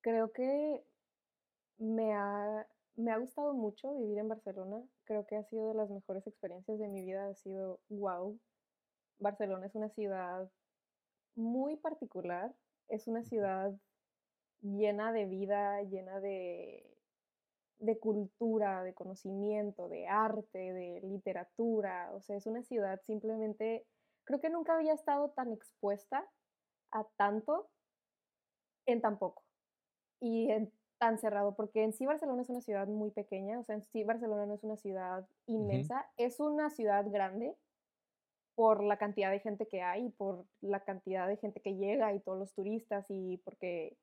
[0.00, 0.84] creo que
[1.78, 4.82] me ha, me ha gustado mucho vivir en Barcelona.
[5.04, 7.28] Creo que ha sido de las mejores experiencias de mi vida.
[7.28, 8.38] Ha sido wow
[9.20, 10.50] Barcelona es una ciudad
[11.40, 12.54] muy particular,
[12.88, 13.72] es una ciudad
[14.62, 16.86] llena de vida, llena de,
[17.78, 22.12] de cultura, de conocimiento, de arte, de literatura.
[22.14, 23.86] O sea, es una ciudad simplemente,
[24.24, 26.28] creo que nunca había estado tan expuesta
[26.92, 27.70] a tanto
[28.86, 29.44] en tan poco
[30.20, 33.74] y en tan cerrado, porque en sí Barcelona es una ciudad muy pequeña, o sea,
[33.74, 37.56] en sí Barcelona no es una ciudad inmensa, es una ciudad grande
[38.54, 42.20] por la cantidad de gente que hay, por la cantidad de gente que llega y
[42.20, 43.96] todos los turistas y porque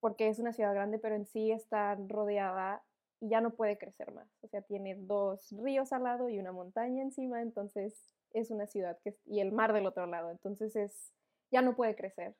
[0.00, 2.84] porque es una ciudad grande, pero en sí está rodeada
[3.20, 4.28] y ya no puede crecer más.
[4.42, 8.98] O sea, tiene dos ríos al lado y una montaña encima, entonces es una ciudad
[9.02, 11.14] que y el mar del otro lado, entonces es
[11.50, 12.36] ya no puede crecer.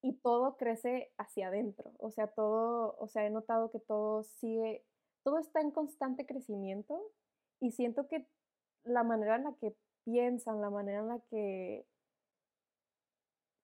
[0.00, 4.84] Y todo crece hacia adentro, o sea, todo, o sea, he notado que todo sigue,
[5.22, 6.98] todo está en constante crecimiento
[7.60, 8.26] y siento que
[8.84, 11.86] la manera en la que piensan, la manera en la que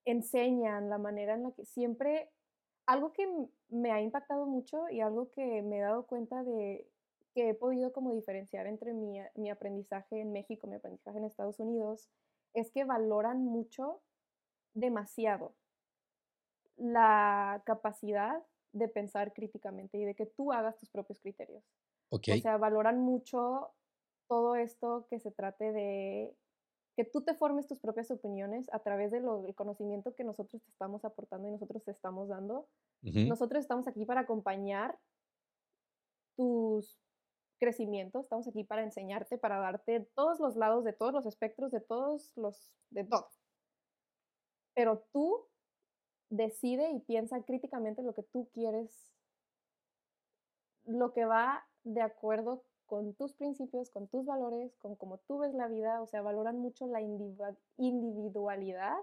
[0.04, 2.30] enseñan, la manera en la que siempre
[2.86, 3.28] algo que
[3.68, 6.88] me ha impactado mucho y algo que me he dado cuenta de
[7.34, 11.60] que he podido como diferenciar entre mi, mi aprendizaje en México, mi aprendizaje en Estados
[11.60, 12.08] Unidos,
[12.54, 14.02] es que valoran mucho,
[14.74, 15.54] demasiado,
[16.76, 21.62] la capacidad de pensar críticamente y de que tú hagas tus propios criterios.
[22.08, 23.70] O sea, valoran mucho
[24.30, 26.36] todo esto que se trate de
[26.96, 29.24] que tú te formes tus propias opiniones a través del
[29.56, 32.68] conocimiento que nosotros te estamos aportando y nosotros te estamos dando.
[33.02, 34.96] Nosotros estamos aquí para acompañar
[36.36, 36.96] tus
[37.58, 41.80] crecimientos, estamos aquí para enseñarte, para darte todos los lados de todos los espectros, de
[41.80, 43.26] todos los, de todo.
[44.74, 45.48] Pero tú
[46.28, 49.12] decide y piensa críticamente lo que tú quieres,
[50.84, 55.54] lo que va de acuerdo con tus principios, con tus valores, con cómo tú ves
[55.54, 58.98] la vida, o sea, valoran mucho la individualidad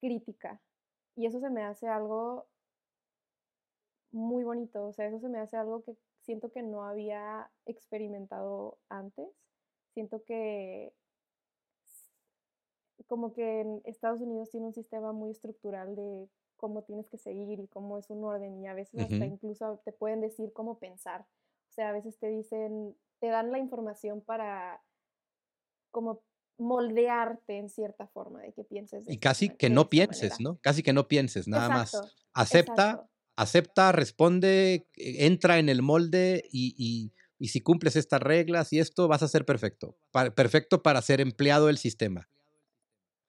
[0.00, 0.62] crítica.
[1.16, 2.46] Y eso se me hace algo
[4.12, 8.78] muy bonito, o sea, eso se me hace algo que siento que no había experimentado
[8.88, 9.28] antes.
[9.92, 10.92] Siento que
[13.08, 17.58] como que en Estados Unidos tiene un sistema muy estructural de cómo tienes que seguir
[17.58, 21.26] y cómo es un orden y a veces hasta incluso te pueden decir cómo pensar.
[21.80, 24.82] Sea, a veces te dicen, te dan la información para
[25.90, 26.22] como
[26.58, 29.06] moldearte en cierta forma de que pienses.
[29.08, 30.58] y casi que no pienses, ¿no?
[30.60, 31.98] Casi que no pienses, nada más.
[32.34, 38.78] Acepta, acepta, responde, e, entra en el molde y, y, si cumples estas reglas y
[38.78, 39.96] esto, vas a ser perfecto.
[40.34, 42.28] perfecto para ser empleado del sistema.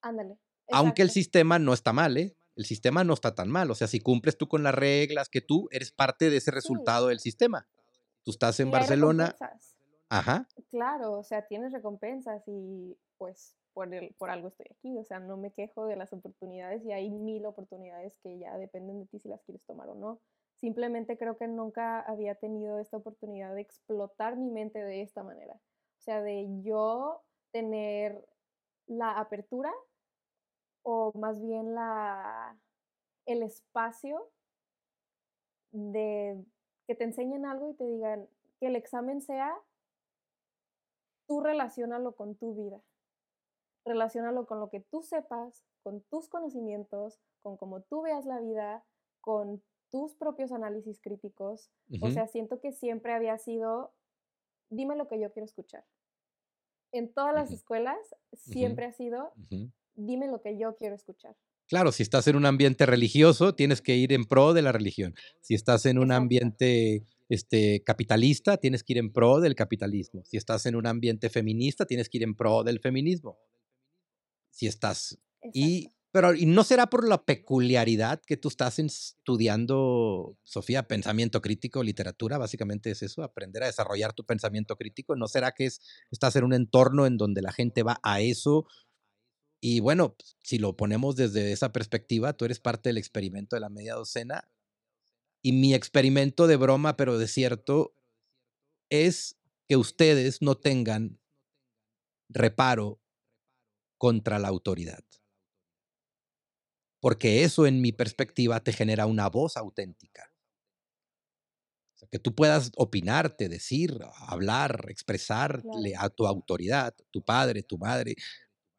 [0.02, 0.38] Ándale.
[0.74, 2.36] Aunque el sistema no está mal, ¿eh?
[2.58, 3.72] El sistema no está tan mal.
[3.72, 7.08] O sea, si cumples tú con las reglas, que tú eres parte de ese resultado
[7.08, 7.66] del sistema.
[8.24, 9.36] Tú estás en Barcelona.
[10.10, 10.48] Ajá.
[10.70, 15.20] Claro, o sea, tienes recompensas y pues por, el, por algo estoy aquí, o sea,
[15.20, 19.20] no me quejo de las oportunidades y hay mil oportunidades que ya dependen de ti
[19.20, 20.20] si las quieres tomar o no.
[20.56, 25.54] Simplemente creo que nunca había tenido esta oportunidad de explotar mi mente de esta manera.
[25.54, 28.28] O sea, de yo tener
[28.88, 29.72] la apertura
[30.84, 32.58] o más bien la,
[33.26, 34.30] el espacio
[35.72, 36.44] de
[36.92, 38.28] que te enseñen algo y te digan
[38.60, 39.56] que el examen sea,
[41.26, 42.82] tú relacionalo con tu vida.
[43.86, 48.84] Relacionalo con lo que tú sepas, con tus conocimientos, con cómo tú veas la vida,
[49.22, 51.72] con tus propios análisis críticos.
[52.02, 53.94] O sea, siento que siempre había sido,
[54.70, 55.86] dime lo que yo quiero escuchar.
[56.92, 57.98] En todas las escuelas
[58.34, 59.32] siempre ha sido,
[59.94, 61.38] dime lo que yo quiero escuchar.
[61.72, 65.16] Claro, si estás en un ambiente religioso, tienes que ir en pro de la religión.
[65.40, 70.22] Si estás en un ambiente este, capitalista, tienes que ir en pro del capitalismo.
[70.26, 73.40] Si estás en un ambiente feminista, tienes que ir en pro del feminismo.
[74.50, 75.18] Si estás...
[75.54, 81.84] Y, pero y no será por la peculiaridad que tú estás estudiando, Sofía, pensamiento crítico,
[81.84, 85.16] literatura, básicamente es eso, aprender a desarrollar tu pensamiento crítico.
[85.16, 85.80] ¿No será que es,
[86.12, 88.66] estás en un entorno en donde la gente va a eso
[89.62, 93.70] y bueno, si lo ponemos desde esa perspectiva, tú eres parte del experimento de la
[93.70, 94.52] media docena.
[95.44, 97.96] Y mi experimento de broma, pero de cierto,
[98.90, 99.40] es
[99.70, 101.20] que ustedes no tengan
[102.28, 103.00] reparo
[104.00, 105.04] contra la autoridad.
[107.00, 110.32] Porque eso, en mi perspectiva, te genera una voz auténtica.
[111.94, 117.78] O sea, que tú puedas opinarte, decir, hablar, expresarle a tu autoridad, tu padre, tu
[117.78, 118.16] madre,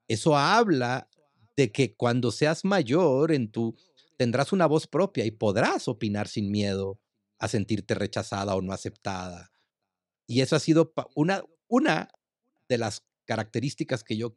[0.09, 1.09] eso habla
[1.57, 3.77] de que cuando seas mayor en tu
[4.17, 7.01] tendrás una voz propia y podrás opinar sin miedo
[7.39, 9.53] a sentirte rechazada o no aceptada.
[10.27, 12.09] Y eso ha sido una, una
[12.69, 14.37] de las características que yo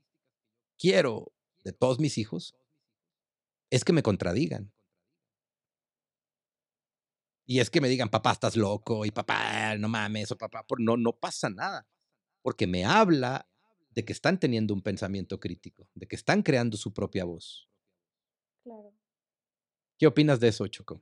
[0.78, 1.32] quiero
[1.64, 2.56] de todos mis hijos
[3.70, 4.72] es que me contradigan.
[7.48, 10.98] Y es que me digan, papá, estás loco, y papá, no mames, o papá, no,
[10.98, 11.88] no pasa nada.
[12.42, 13.48] Porque me habla
[13.96, 17.70] de que están teniendo un pensamiento crítico, de que están creando su propia voz.
[18.64, 18.94] Claro.
[19.98, 21.02] ¿Qué opinas de eso, Choco?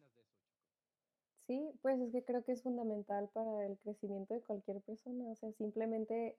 [1.48, 5.26] Sí, pues es que creo que es fundamental para el crecimiento de cualquier persona.
[5.26, 6.38] O sea, simplemente,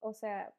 [0.00, 0.54] o sea,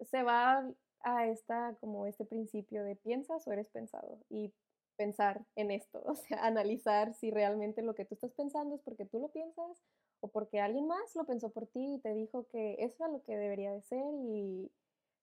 [0.00, 4.18] se va a esta, como este principio de piensas o eres pensado.
[4.28, 4.52] Y
[4.96, 9.06] pensar en esto, o sea, analizar si realmente lo que tú estás pensando es porque
[9.06, 9.82] tú lo piensas
[10.24, 13.22] o porque alguien más lo pensó por ti y te dijo que eso es lo
[13.24, 14.72] que debería de ser y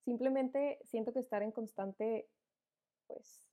[0.06, 2.30] simplemente siento que estar en constante,
[3.08, 3.49] pues,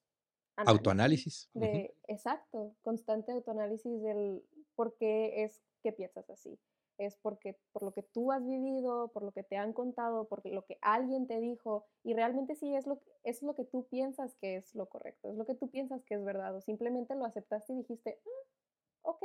[0.57, 1.49] autoanálisis.
[1.55, 4.44] De, Exacto, constante autoanálisis del
[4.74, 6.59] por qué es que piensas así
[6.99, 10.44] es porque por lo que tú has vivido, por lo que te han contado, por
[10.44, 14.34] lo que alguien te dijo, y realmente sí es lo, es lo que tú piensas
[14.34, 17.24] que es lo correcto, es lo que tú piensas que es verdad, o simplemente lo
[17.24, 19.22] aceptaste y dijiste, mm, ok,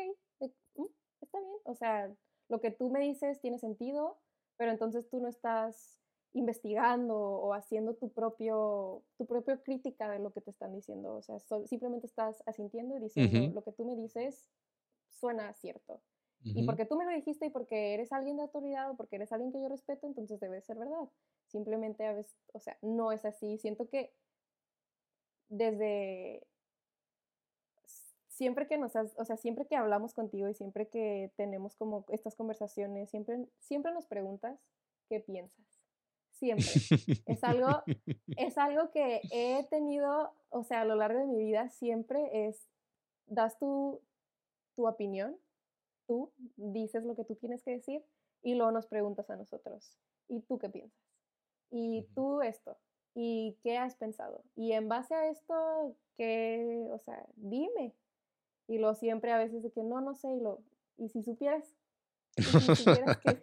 [0.75, 0.85] mm,
[1.23, 2.13] está bien, o sea,
[2.49, 4.19] lo que tú me dices tiene sentido,
[4.57, 5.99] pero entonces tú no estás
[6.33, 11.21] investigando o haciendo tu propio tu propia crítica de lo que te están diciendo, o
[11.21, 14.49] sea, simplemente estás asintiendo y diciendo, lo que tú me dices
[15.09, 16.01] suena cierto.
[16.45, 19.31] Y porque tú me lo dijiste y porque eres alguien de autoridad o porque eres
[19.31, 21.09] alguien que yo respeto, entonces debe ser verdad.
[21.47, 23.57] Simplemente a veces, o sea, no es así.
[23.57, 24.13] Siento que
[25.47, 26.45] desde
[28.33, 32.05] siempre que nos has, o sea, siempre que hablamos contigo y siempre que tenemos como
[32.09, 34.59] estas conversaciones, siempre, siempre nos preguntas
[35.09, 35.65] qué piensas.
[36.31, 36.65] Siempre.
[37.25, 37.83] es algo,
[38.37, 42.69] es algo que he tenido, o sea, a lo largo de mi vida, siempre es,
[43.27, 44.01] das tu,
[44.75, 45.37] tu opinión
[46.05, 48.03] tú dices lo que tú tienes que decir
[48.41, 50.99] y luego nos preguntas a nosotros, ¿y tú qué piensas?
[51.69, 52.77] ¿Y tú esto?
[53.15, 54.43] ¿Y qué has pensado?
[54.55, 57.93] Y en base a esto, ¿qué, o sea, dime?
[58.67, 60.63] Y lo siempre a veces de que no, no sé, y lo,
[60.97, 61.75] ¿y si supieras?
[62.35, 63.41] ¿Y si supieras que...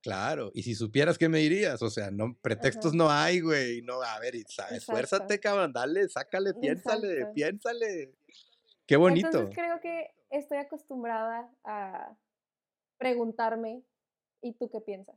[0.00, 4.00] Claro, y si supieras qué me dirías, o sea, no pretextos no hay, güey, no,
[4.00, 8.14] a ver, esfuérzate, cabrón, dale, sácale, piénsale, piénsale.
[8.86, 9.26] Qué bonito.
[9.26, 12.16] Entonces creo que estoy acostumbrada a
[12.96, 13.82] preguntarme,
[14.40, 15.16] ¿y tú qué piensas?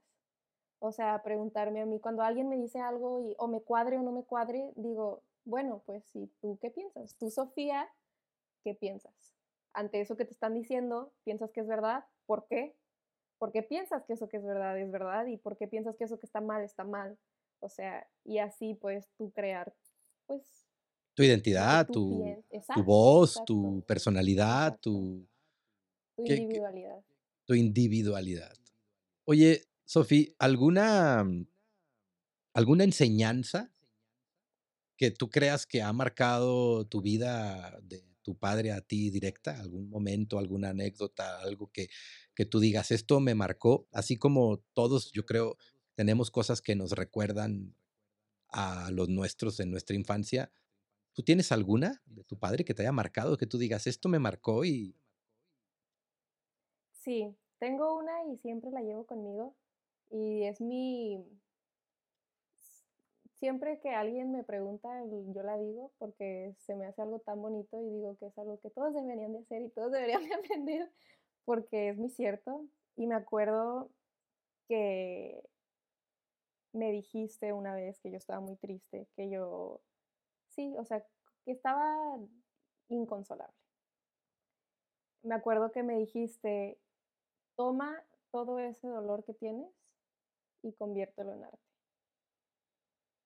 [0.80, 4.01] O sea, preguntarme a mí, cuando alguien me dice algo y o me cuadre o
[4.01, 7.15] no me cuadre, digo, bueno, pues ¿y tú qué piensas?
[7.17, 7.88] Tú, Sofía,
[8.64, 9.36] ¿qué piensas?
[9.74, 12.05] Ante eso que te están diciendo, ¿piensas que es verdad?
[12.26, 12.76] ¿Por qué?
[13.38, 15.26] ¿Por qué piensas que eso que es verdad es verdad?
[15.28, 17.18] ¿Y por qué piensas que eso que está mal está mal?
[17.59, 19.74] O sea, y así puedes tú crear,
[20.28, 20.68] pues,
[21.14, 22.24] tu identidad, tu,
[22.84, 25.28] voz, tu personalidad, tu,
[26.18, 27.03] individualidad.
[27.45, 28.55] tu individualidad.
[29.26, 31.26] Oye, Sofi, ¿alguna,
[32.53, 33.72] ¿alguna enseñanza
[34.97, 39.59] que tú creas que ha marcado tu vida de tu padre a ti directa?
[39.59, 41.89] ¿Algún momento, alguna anécdota, algo que,
[42.36, 43.88] que tú digas, esto me marcó?
[43.91, 45.57] Así como todos, yo creo,
[45.95, 47.76] tenemos cosas que nos recuerdan
[48.49, 50.51] a los nuestros en nuestra infancia
[51.13, 54.19] ¿Tú tienes alguna de tu padre que te haya marcado, que tú digas, esto me
[54.19, 54.95] marcó y...
[56.93, 59.57] Sí, tengo una y siempre la llevo conmigo
[60.09, 61.26] y es mi...
[63.41, 64.87] Siempre que alguien me pregunta,
[65.33, 68.59] yo la digo porque se me hace algo tan bonito y digo que es algo
[68.59, 70.91] que todos deberían de hacer y todos deberían de aprender
[71.43, 72.67] porque es muy cierto.
[72.95, 73.89] Y me acuerdo
[74.67, 75.41] que
[76.73, 79.81] me dijiste una vez que yo estaba muy triste, que yo
[80.49, 81.03] sí, o sea,
[81.43, 82.19] que estaba
[82.89, 83.57] inconsolable.
[85.23, 86.77] Me acuerdo que me dijiste,
[87.55, 89.73] toma todo ese dolor que tienes
[90.61, 91.70] y conviértelo en arte.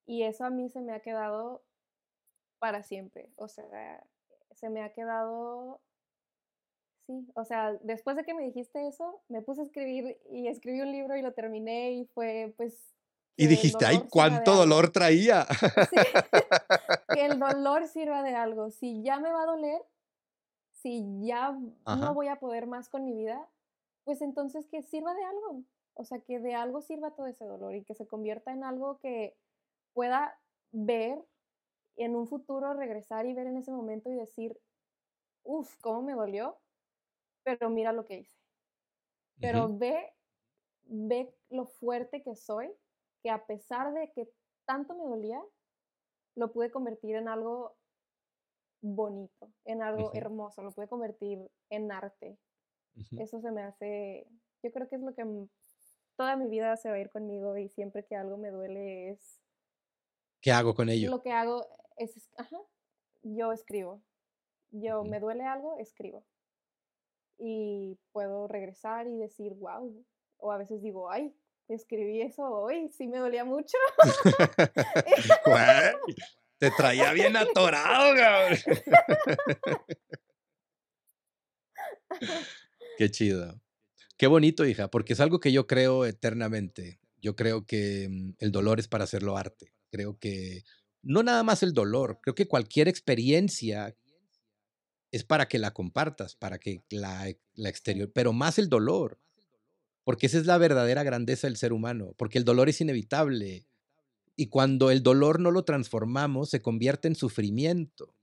[0.06, 1.64] Y eso a mí se me ha quedado
[2.60, 3.30] para siempre.
[3.36, 4.04] O sea,
[4.56, 5.82] se me ha quedado,
[7.08, 10.82] sí, o sea, después de que me dijiste eso, me puse a escribir y escribí
[10.82, 12.96] un libro y lo terminé y fue pues
[13.38, 15.46] y dijiste, ay, cuánto dolor traía.
[17.14, 18.72] que el dolor sirva de algo.
[18.72, 19.82] Si ya me va a doler,
[20.72, 21.52] si ya
[21.86, 23.46] no voy a poder más con mi vida,
[24.06, 25.64] pues entonces que sirva de algo.
[25.96, 29.00] O sea, que de algo sirva todo ese dolor y que se convierta en algo
[29.00, 29.36] que
[29.96, 30.38] pueda
[30.72, 31.18] ver
[31.96, 34.60] en un futuro, regresar y ver en ese momento y decir,
[35.44, 36.60] uff, cómo me dolió,
[37.44, 38.36] pero mira lo que hice.
[39.40, 40.14] Pero ve,
[40.84, 42.72] ve lo fuerte que soy
[43.24, 44.30] que a pesar de que
[44.66, 45.42] tanto me dolía,
[46.36, 47.76] lo pude convertir en algo
[48.82, 52.38] bonito, en algo hermoso, lo pude convertir en arte.
[53.18, 54.28] Eso se me hace,
[54.62, 55.26] yo creo que es lo que
[56.16, 59.45] toda mi vida se va a ir conmigo y siempre que algo me duele es...
[60.46, 61.10] ¿Qué hago con ello?
[61.10, 61.68] Lo que hago
[61.98, 62.58] es, ajá,
[63.24, 64.04] yo escribo.
[64.70, 66.24] Yo me duele algo, escribo.
[67.40, 70.06] Y puedo regresar y decir, wow.
[70.38, 71.36] O a veces digo, ay,
[71.68, 73.76] escribí eso hoy, sí me dolía mucho.
[76.60, 78.60] te traía bien atorado, cabrón.
[83.00, 83.60] Qué chido.
[84.16, 87.00] Qué bonito, hija, porque es algo que yo creo eternamente.
[87.20, 89.75] Yo creo que mm, el dolor es para hacerlo arte.
[89.96, 90.66] Creo que
[91.02, 93.96] no nada más el dolor, creo que cualquier experiencia
[95.10, 99.22] es para que la compartas, para que la, la exterior, pero más el dolor,
[100.04, 103.66] porque esa es la verdadera grandeza del ser humano, porque el dolor es inevitable
[104.36, 108.14] y cuando el dolor no lo transformamos se convierte en sufrimiento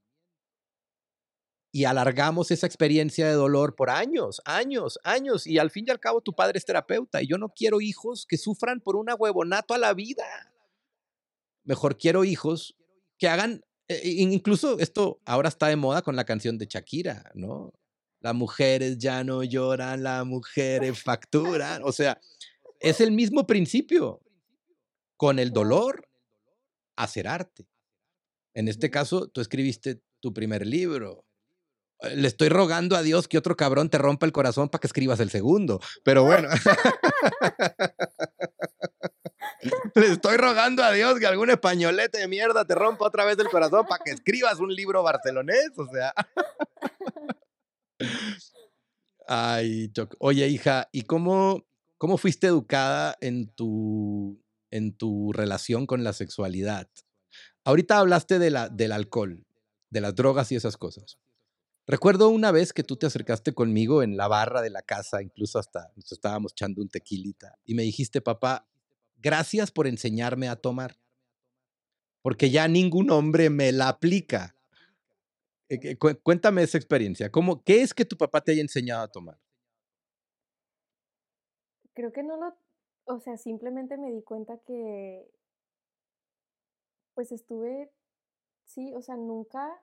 [1.72, 6.00] y alargamos esa experiencia de dolor por años, años, años, y al fin y al
[6.00, 9.72] cabo tu padre es terapeuta y yo no quiero hijos que sufran por una huevonato
[9.72, 10.51] a la vida.
[11.64, 12.76] Mejor quiero hijos
[13.18, 17.72] que hagan, eh, incluso esto ahora está de moda con la canción de Shakira, ¿no?
[18.20, 22.20] Las mujeres ya no lloran, las mujeres facturan, o sea,
[22.80, 24.20] es el mismo principio.
[25.16, 26.08] Con el dolor,
[26.96, 27.68] hacer arte.
[28.54, 31.24] En este caso, tú escribiste tu primer libro,
[32.14, 35.20] le estoy rogando a Dios que otro cabrón te rompa el corazón para que escribas
[35.20, 35.80] el segundo.
[36.04, 36.48] Pero bueno.
[39.94, 43.48] le estoy rogando a Dios que algún españolete de mierda te rompa otra vez el
[43.48, 45.70] corazón para que escribas un libro barcelonés.
[45.76, 46.12] O sea.
[49.26, 51.64] Ay, Oye, hija, ¿y cómo,
[51.96, 56.88] cómo fuiste educada en tu, en tu relación con la sexualidad?
[57.64, 59.46] Ahorita hablaste de la, del alcohol,
[59.90, 61.18] de las drogas y esas cosas.
[61.86, 65.58] Recuerdo una vez que tú te acercaste conmigo en la barra de la casa, incluso
[65.58, 68.68] hasta nos estábamos echando un tequilita, y me dijiste, papá,
[69.22, 70.96] gracias por enseñarme a tomar,
[72.22, 74.56] porque ya ningún hombre me la aplica.
[75.68, 77.30] Eh, cuéntame esa experiencia.
[77.30, 79.38] ¿Cómo, ¿Qué es que tu papá te haya enseñado a tomar?
[81.94, 82.56] Creo que no lo,
[83.04, 85.30] o sea, simplemente me di cuenta que,
[87.14, 87.90] pues estuve,
[88.64, 89.82] sí, o sea, nunca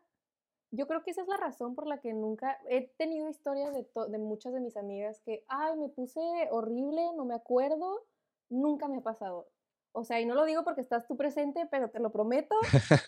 [0.71, 3.87] yo creo que esa es la razón por la que nunca he tenido historias de,
[4.09, 6.19] de muchas de mis amigas que, ay, me puse
[6.51, 8.05] horrible, no me acuerdo,
[8.49, 9.47] nunca me ha pasado.
[9.91, 12.55] O sea, y no lo digo porque estás tú presente, pero te lo prometo,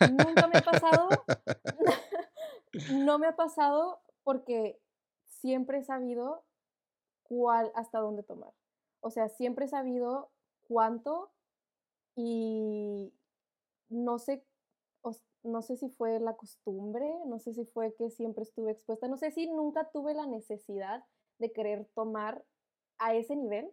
[0.10, 1.10] nunca me ha pasado.
[2.92, 4.80] no me ha pasado porque
[5.26, 6.44] siempre he sabido
[7.24, 8.54] cuál, hasta dónde tomar.
[9.00, 10.32] O sea, siempre he sabido
[10.68, 11.32] cuánto
[12.16, 13.14] y
[13.90, 14.46] no sé
[15.44, 19.18] no sé si fue la costumbre, no sé si fue que siempre estuve expuesta, no
[19.18, 21.04] sé si nunca tuve la necesidad
[21.40, 22.44] de querer tomar
[23.00, 23.72] a ese nivel.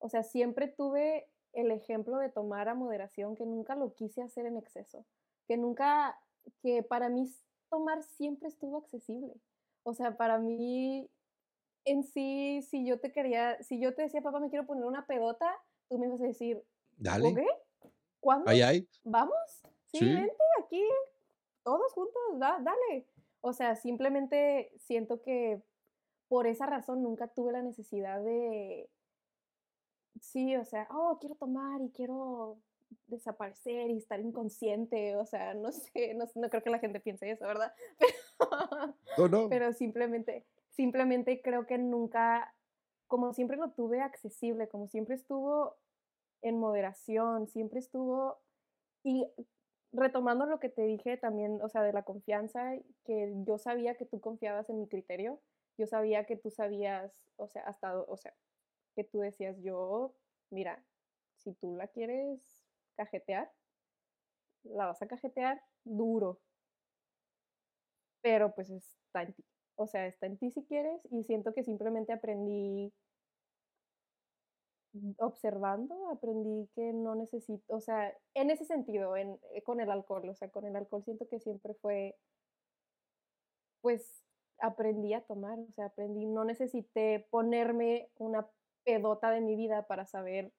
[0.00, 4.46] O sea, siempre tuve el ejemplo de tomar a moderación, que nunca lo quise hacer
[4.46, 5.04] en exceso,
[5.46, 6.18] que nunca,
[6.62, 7.30] que para mí
[7.68, 9.34] tomar siempre estuvo accesible.
[9.82, 11.08] O sea, para mí
[11.84, 15.06] en sí, si yo te quería, si yo te decía, papá, me quiero poner una
[15.06, 15.50] pedota,
[15.88, 16.62] tú me ibas a decir,
[16.96, 17.34] Dale.
[17.34, 17.46] ¿qué?
[18.20, 18.50] ¿Cuándo?
[19.04, 19.34] ¿Vamos?
[19.86, 20.84] sí, vente aquí,
[21.62, 23.06] todos juntos, dale.
[23.40, 25.62] O sea, simplemente siento que
[26.28, 28.88] por esa razón nunca tuve la necesidad de,
[30.20, 32.58] sí, o sea, oh, quiero tomar y quiero
[33.06, 37.46] desaparecer y estar inconsciente, o sea, no sé, no, creo que la gente piense eso,
[37.46, 37.72] ¿verdad?
[39.16, 39.48] Pero, no.
[39.50, 42.54] pero simplemente, simplemente creo que nunca,
[43.06, 45.76] como siempre lo tuve accesible, como siempre estuvo
[46.40, 48.38] en moderación, siempre estuvo,
[49.02, 49.26] y
[49.92, 54.06] retomando lo que te dije también, o sea, de la confianza, que yo sabía que
[54.06, 55.40] tú confiabas en mi criterio,
[55.76, 58.34] yo sabía que tú sabías, o sea, hasta, o sea,
[59.04, 60.14] tú decías, yo,
[60.50, 60.84] mira,
[61.36, 62.40] si tú la quieres
[62.96, 63.50] cajetear,
[64.64, 66.40] la vas a cajetear duro,
[68.22, 69.44] pero pues está en ti,
[69.76, 72.92] o sea, está en ti si quieres y siento que simplemente aprendí
[75.18, 80.28] observando, aprendí que no necesito, o sea, en ese sentido, en, eh, con el alcohol,
[80.28, 82.16] o sea, con el alcohol siento que siempre fue,
[83.80, 84.24] pues
[84.58, 88.48] aprendí a tomar, o sea, aprendí, no necesité ponerme una
[88.90, 90.52] pedota de mi vida para saber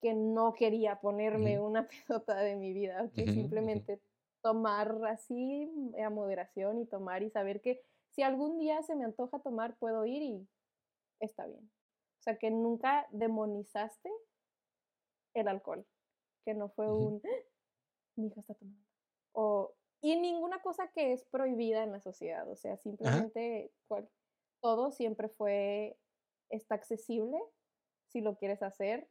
[0.00, 4.00] que no quería ponerme una pedota de mi vida, que simplemente
[4.42, 5.70] tomar así
[6.02, 10.06] a moderación y tomar y saber que si algún día se me antoja tomar, puedo
[10.06, 10.48] ir y
[11.20, 11.70] está bien.
[12.20, 14.10] O sea, que nunca demonizaste
[15.34, 15.84] el alcohol,
[16.44, 17.20] que no fue un,
[18.16, 18.80] mi hija está tomando.
[19.32, 23.72] O, y ninguna cosa que es prohibida en la sociedad, o sea, simplemente
[24.60, 25.98] todo siempre fue,
[26.50, 27.38] está accesible,
[28.08, 29.08] si lo quieres hacer.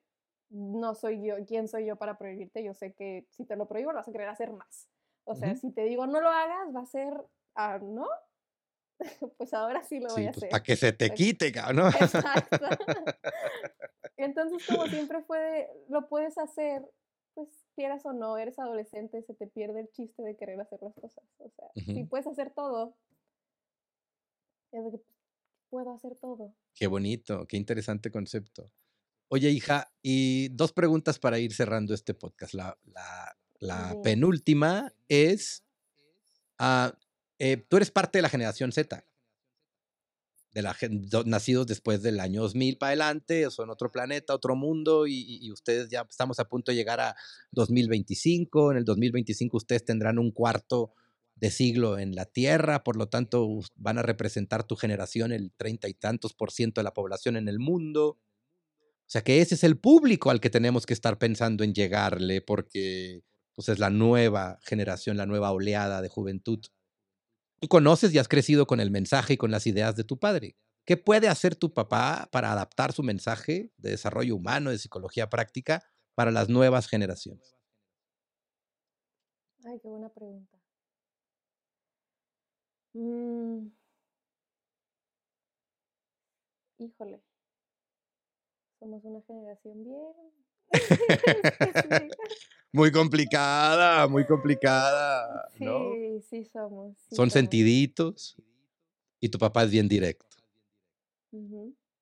[0.50, 2.64] No soy yo, ¿quién soy yo para prohibirte?
[2.64, 4.88] Yo sé que si te lo prohíbo, lo vas a querer hacer más.
[5.26, 7.14] O sea, si te digo no lo hagas, va a ser,
[7.56, 8.08] ah, ¿no?
[9.38, 10.50] pues ahora sí lo voy a pues, hacer.
[10.50, 11.88] Para que se te quite, ¿no?
[11.88, 12.58] Exacto.
[14.18, 16.88] Entonces, como siempre fue, lo puedes hacer,
[17.34, 20.94] pues quieras o no, eres adolescente, se te pierde el chiste de querer hacer las
[20.94, 21.24] cosas.
[21.40, 22.96] O sea, si puedes hacer todo,
[24.72, 25.13] es de que
[25.74, 26.56] puedo hacer todo.
[26.76, 28.72] Qué bonito, qué interesante concepto.
[29.28, 32.54] Oye, hija, y dos preguntas para ir cerrando este podcast.
[32.54, 32.78] La,
[33.60, 35.64] la, penúltima es,
[36.60, 36.96] ah,
[37.40, 39.04] eh, tú eres parte de la generación Z,
[40.52, 40.78] de la,
[41.26, 45.90] nacidos después del año 2000 para adelante, son otro planeta, otro mundo, y, y, ustedes
[45.90, 47.16] ya estamos a punto de llegar a
[47.54, 48.74] 2025.
[48.74, 50.94] En el 2025 ustedes tendrán un cuarto
[51.36, 55.88] de siglo en la Tierra, por lo tanto van a representar tu generación el treinta
[55.88, 58.20] y tantos por ciento de la población en el mundo.
[59.06, 62.42] O sea que ese es el público al que tenemos que estar pensando en llegarle,
[62.42, 63.24] porque
[63.56, 66.60] pues, es la nueva generación, la nueva oleada de juventud.
[67.60, 70.58] Tú conoces y has crecido con el mensaje y con las ideas de tu padre.
[70.86, 75.82] ¿Qué puede hacer tu papá para adaptar su mensaje de desarrollo humano, de psicología práctica,
[76.16, 77.56] para las nuevas generaciones?
[79.66, 80.53] Ay, qué buena pregunta.
[82.94, 83.68] Mm.
[86.78, 87.22] Híjole.
[88.80, 90.14] Somos una generación bien.
[92.72, 95.50] muy complicada, muy complicada.
[95.58, 96.96] Sí, sí somos.
[97.12, 98.36] Son sentiditos
[99.20, 100.26] y tu papá es bien directo.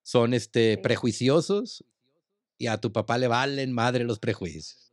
[0.04, 1.86] Son este, prejuiciosos
[2.58, 4.91] y a tu papá le valen madre los prejuicios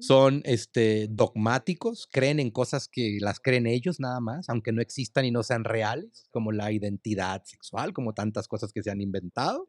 [0.00, 5.24] son este, dogmáticos, creen en cosas que las creen ellos nada más, aunque no existan
[5.24, 9.68] y no sean reales, como la identidad sexual, como tantas cosas que se han inventado.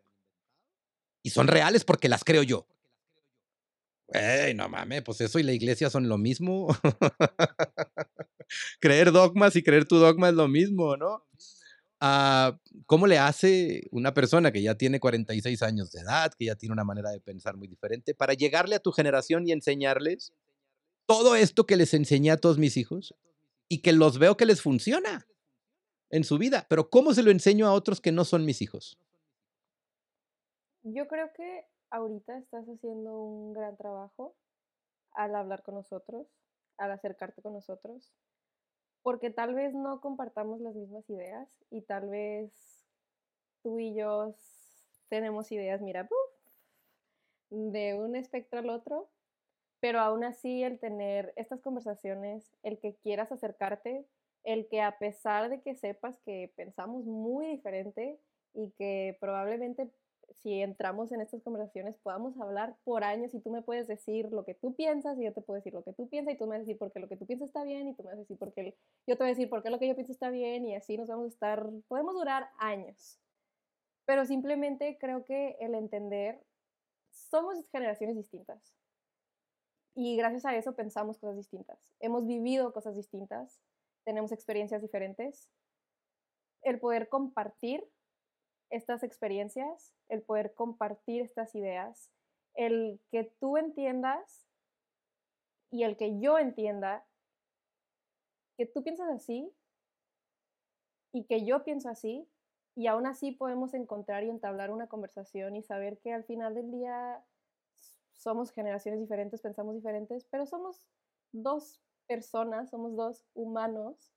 [1.21, 2.67] Y son reales porque las creo yo.
[4.09, 6.67] Ey, no mames, pues eso y la iglesia son lo mismo.
[8.79, 11.25] creer dogmas y creer tu dogma es lo mismo, ¿no?
[12.85, 16.73] ¿Cómo le hace una persona que ya tiene 46 años de edad, que ya tiene
[16.73, 20.33] una manera de pensar muy diferente, para llegarle a tu generación y enseñarles
[21.05, 23.15] todo esto que les enseñé a todos mis hijos
[23.69, 25.25] y que los veo que les funciona
[26.09, 26.65] en su vida?
[26.67, 28.99] Pero ¿cómo se lo enseño a otros que no son mis hijos?
[30.83, 34.35] Yo creo que ahorita estás haciendo un gran trabajo
[35.11, 36.27] al hablar con nosotros,
[36.77, 38.11] al acercarte con nosotros
[39.03, 42.51] porque tal vez no compartamos las mismas ideas y tal vez
[43.61, 44.33] tú y yo
[45.09, 46.07] tenemos ideas, mira,
[47.49, 49.09] de un espectro al otro,
[49.79, 54.05] pero aún así el tener estas conversaciones, el que quieras acercarte,
[54.43, 58.17] el que a pesar de que sepas que pensamos muy diferente
[58.53, 59.89] y que probablemente
[60.41, 64.45] si entramos en estas conversaciones podamos hablar por años y tú me puedes decir lo
[64.45, 66.51] que tú piensas y yo te puedo decir lo que tú piensas y tú me
[66.51, 68.17] vas a decir por qué lo que tú piensas está bien y tú me vas
[68.17, 68.75] a decir por qué
[69.07, 70.97] yo te voy a decir por qué lo que yo pienso está bien y así
[70.97, 73.19] nos vamos a estar, podemos durar años.
[74.05, 76.43] Pero simplemente creo que el entender,
[77.11, 78.75] somos generaciones distintas
[79.95, 81.93] y gracias a eso pensamos cosas distintas.
[81.99, 83.59] Hemos vivido cosas distintas,
[84.03, 85.49] tenemos experiencias diferentes.
[86.63, 87.83] El poder compartir
[88.73, 92.09] estas experiencias, el poder compartir estas ideas,
[92.55, 94.47] el que tú entiendas
[95.69, 97.05] y el que yo entienda
[98.57, 99.51] que tú piensas así
[101.11, 102.27] y que yo pienso así
[102.75, 106.71] y aún así podemos encontrar y entablar una conversación y saber que al final del
[106.71, 107.23] día
[108.13, 110.83] somos generaciones diferentes, pensamos diferentes, pero somos
[111.31, 114.11] dos personas, somos dos humanos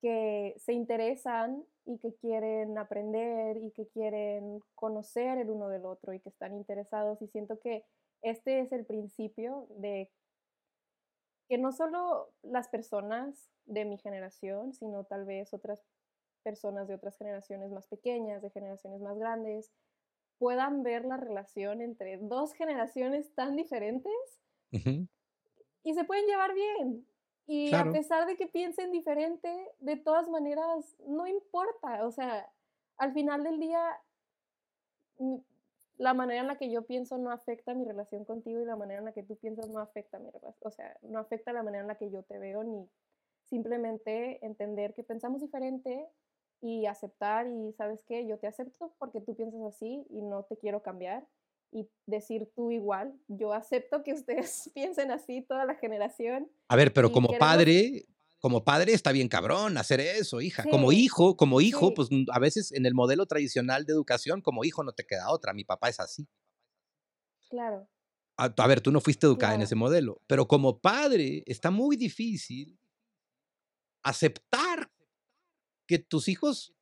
[0.00, 6.12] que se interesan y que quieren aprender y que quieren conocer el uno del otro
[6.12, 7.22] y que están interesados.
[7.22, 7.84] Y siento que
[8.22, 10.10] este es el principio de
[11.48, 15.80] que no solo las personas de mi generación, sino tal vez otras
[16.42, 19.72] personas de otras generaciones más pequeñas, de generaciones más grandes,
[20.38, 24.12] puedan ver la relación entre dos generaciones tan diferentes
[24.70, 27.06] y se pueden llevar bien.
[27.46, 32.04] Y a pesar de que piensen diferente, de todas maneras, no importa.
[32.04, 32.50] O sea,
[32.96, 34.00] al final del día,
[35.18, 35.36] mm,
[35.98, 38.98] la manera en la que yo pienso no afecta mi relación contigo y la manera
[38.98, 40.60] en la que tú piensas no afecta mi relación.
[40.62, 42.88] O sea, no afecta la manera en la que yo te veo ni
[43.44, 46.08] simplemente entender que pensamos diferente
[46.60, 50.56] y aceptar y sabes qué, yo te acepto porque tú piensas así y no te
[50.56, 51.24] quiero cambiar
[51.72, 53.14] y decir tú igual.
[53.28, 56.50] Yo acepto que ustedes piensen así, toda la generación.
[56.68, 58.06] A ver, pero como padre,
[58.38, 60.64] como padre está bien cabrón hacer eso, hija.
[60.70, 64.84] Como hijo, como hijo, pues a veces en el modelo tradicional de educación, como hijo
[64.84, 65.52] no te queda otra.
[65.52, 66.28] Mi papá es así.
[67.48, 67.88] Claro.
[68.38, 72.78] A, ver, tú no fuiste educada en ese modelo, pero como padre está muy difícil
[74.02, 74.90] aceptar
[75.86, 76.75] que tus hijos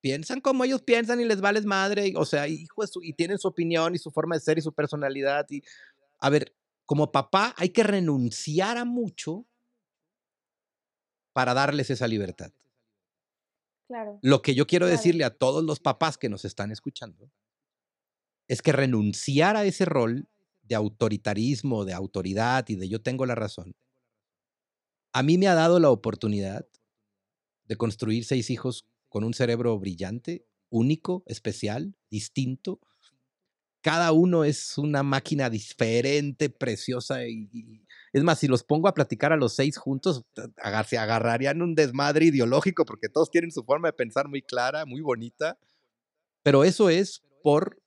[0.00, 3.94] piensan como ellos piensan y les vales madre, o sea, hijos y tienen su opinión
[3.94, 5.46] y su forma de ser y su personalidad.
[5.50, 5.62] Y,
[6.18, 6.54] a ver,
[6.86, 9.46] como papá hay que renunciar a mucho
[11.32, 12.52] para darles esa libertad.
[13.86, 14.18] Claro.
[14.22, 17.30] Lo que yo quiero decirle a todos los papás que nos están escuchando
[18.48, 20.28] es que renunciar a ese rol
[20.62, 23.74] de autoritarismo, de autoridad y de yo tengo la razón,
[25.12, 26.66] a mí me ha dado la oportunidad
[27.64, 32.80] de construir seis hijos con un cerebro brillante, único, especial, distinto.
[33.82, 39.32] Cada uno es una máquina diferente, preciosa y, es más, si los pongo a platicar
[39.32, 40.24] a los seis juntos,
[40.86, 45.00] se agarrarían un desmadre ideológico porque todos tienen su forma de pensar muy clara, muy
[45.00, 45.58] bonita.
[46.42, 47.82] Pero eso es por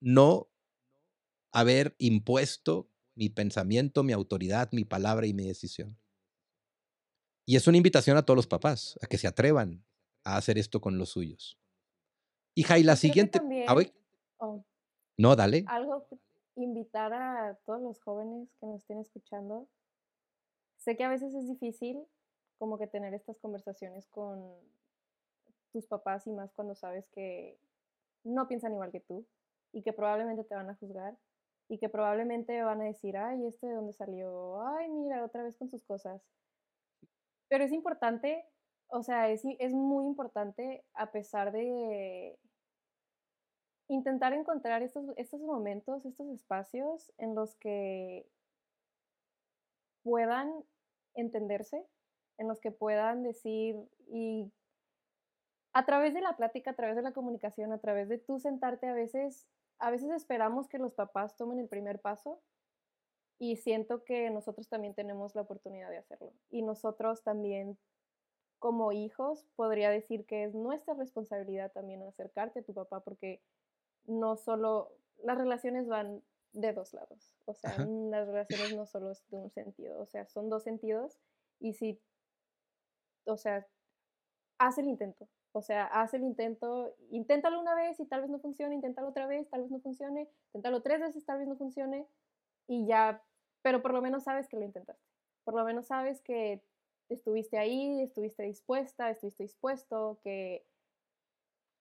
[0.00, 0.48] no
[1.52, 5.98] haber impuesto mi pensamiento, mi autoridad, mi palabra y mi decisión.
[7.44, 9.84] Y es una invitación a todos los papás a que se atrevan
[10.34, 11.58] a hacer esto con los suyos.
[12.54, 13.40] Hija, y la siguiente.
[13.66, 13.74] Ah,
[14.38, 14.64] oh,
[15.16, 15.64] no, dale.
[15.68, 16.06] Algo
[16.56, 19.68] invitar a todos los jóvenes que nos estén escuchando.
[20.76, 22.04] Sé que a veces es difícil
[22.58, 24.54] como que tener estas conversaciones con
[25.72, 27.58] tus papás y más cuando sabes que
[28.24, 29.26] no piensan igual que tú
[29.72, 31.16] y que probablemente te van a juzgar
[31.68, 34.62] y que probablemente van a decir, ay, ¿este de dónde salió?
[34.62, 36.22] Ay, mira, otra vez con sus cosas.
[37.48, 38.44] Pero es importante,
[38.88, 42.38] o sea, es, es muy importante a pesar de
[43.88, 48.26] intentar encontrar estos, estos momentos, estos espacios en los que
[50.02, 50.64] puedan
[51.14, 51.84] entenderse,
[52.38, 53.76] en los que puedan decir
[54.06, 54.50] y
[55.72, 58.88] a través de la plática, a través de la comunicación, a través de tú sentarte
[58.88, 59.46] a veces,
[59.78, 62.40] a veces esperamos que los papás tomen el primer paso
[63.38, 66.32] y siento que nosotros también tenemos la oportunidad de hacerlo.
[66.50, 67.78] Y nosotros también
[68.58, 73.40] como hijos podría decir que es nuestra responsabilidad también acercarte a tu papá porque
[74.06, 74.92] no solo,
[75.22, 79.50] las relaciones van de dos lados, o sea, las relaciones no solo es de un
[79.50, 81.18] sentido, o sea, son dos sentidos
[81.60, 82.00] y si,
[83.26, 83.66] o sea,
[84.58, 88.38] haz el intento, o sea, haz el intento, inténtalo una vez y tal vez no
[88.38, 92.06] funcione, inténtalo otra vez, tal vez no funcione, inténtalo tres veces, tal vez no funcione
[92.66, 93.22] y ya,
[93.62, 95.04] pero por lo menos sabes que lo intentaste,
[95.44, 96.62] por lo menos sabes que
[97.08, 100.64] estuviste ahí, estuviste dispuesta, estuviste dispuesto, que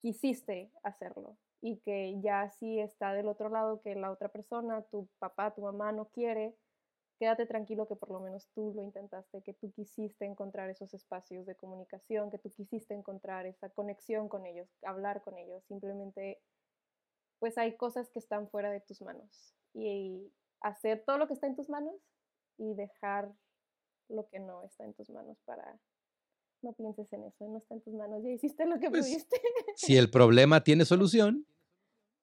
[0.01, 5.07] quisiste hacerlo y que ya si está del otro lado que la otra persona, tu
[5.19, 6.55] papá, tu mamá no quiere,
[7.19, 11.45] quédate tranquilo que por lo menos tú lo intentaste, que tú quisiste encontrar esos espacios
[11.45, 15.63] de comunicación, que tú quisiste encontrar esa conexión con ellos, hablar con ellos.
[15.65, 16.39] Simplemente,
[17.39, 21.47] pues hay cosas que están fuera de tus manos y hacer todo lo que está
[21.47, 21.95] en tus manos
[22.57, 23.31] y dejar
[24.09, 25.79] lo que no está en tus manos para
[26.61, 29.39] no pienses en eso, no está en tus manos, ya hiciste lo que pues, pudiste.
[29.75, 31.45] Si el problema tiene solución,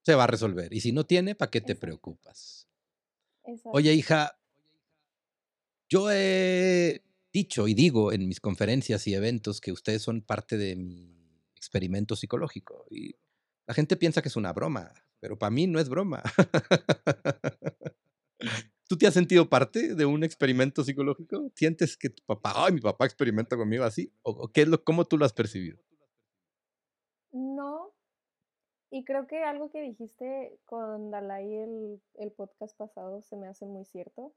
[0.02, 0.72] se va a resolver.
[0.72, 2.68] Y si no tiene, ¿para qué te preocupas?
[3.64, 4.38] Oye, hija,
[5.88, 10.76] yo he dicho y digo en mis conferencias y eventos que ustedes son parte de
[10.76, 11.14] mi
[11.54, 12.86] experimento psicológico.
[12.90, 13.14] Y
[13.66, 16.22] la gente piensa que es una broma, pero para mí no es broma.
[18.86, 21.50] ¿Tú te has sentido parte de un experimento psicológico?
[21.54, 24.12] ¿Sientes que tu papá, ay, mi papá experimenta conmigo así?
[24.22, 25.78] ¿O qué es lo, cómo tú lo has percibido?
[27.32, 27.94] No.
[28.90, 33.66] Y creo que algo que dijiste con Dalai el, el podcast pasado se me hace
[33.66, 34.34] muy cierto.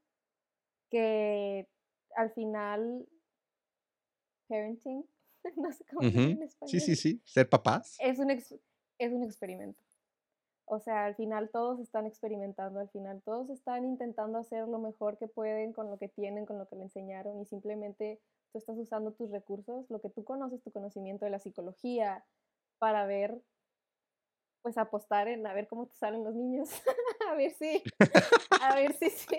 [0.89, 1.67] Que
[2.15, 3.07] al final,
[4.47, 5.05] parenting,
[5.57, 6.71] no sé cómo en español.
[6.71, 7.21] Sí, sí, sí.
[7.25, 7.97] Ser papás.
[7.99, 9.83] Es un, es un experimento.
[10.70, 15.18] O sea, al final todos están experimentando, al final todos están intentando hacer lo mejor
[15.18, 18.20] que pueden con lo que tienen, con lo que le enseñaron y simplemente
[18.51, 22.26] tú estás usando tus recursos, lo que tú conoces, tu conocimiento de la psicología,
[22.80, 23.41] para ver,
[24.61, 26.70] pues apostar en a ver cómo te salen los niños,
[27.32, 27.82] a ver si,
[28.61, 29.38] a ver si sí,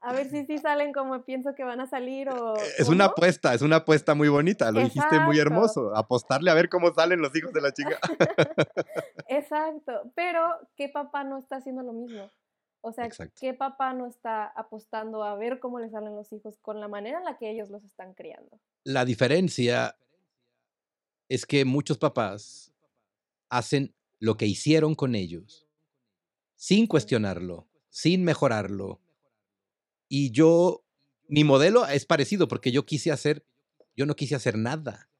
[0.00, 2.54] a ver si sí salen como pienso que van a salir o...
[2.78, 6.68] Es una apuesta, es una apuesta muy bonita, lo dijiste muy hermoso, apostarle a ver
[6.68, 7.98] cómo salen los hijos de la chica.
[9.28, 10.40] Exacto, pero
[10.76, 12.30] ¿qué papá no está haciendo lo mismo?
[12.86, 13.08] O sea,
[13.40, 17.16] ¿qué papá no está apostando a ver cómo le salen los hijos con la manera
[17.18, 18.60] en la que ellos los están criando?
[18.84, 19.96] La diferencia
[21.30, 22.74] es que muchos papás
[23.48, 25.66] hacen lo que hicieron con ellos
[26.56, 29.00] sin cuestionarlo, sin mejorarlo,
[30.14, 30.84] y yo,
[31.28, 33.44] mi modelo es parecido porque yo quise hacer
[33.96, 35.10] Yo no quise hacer nada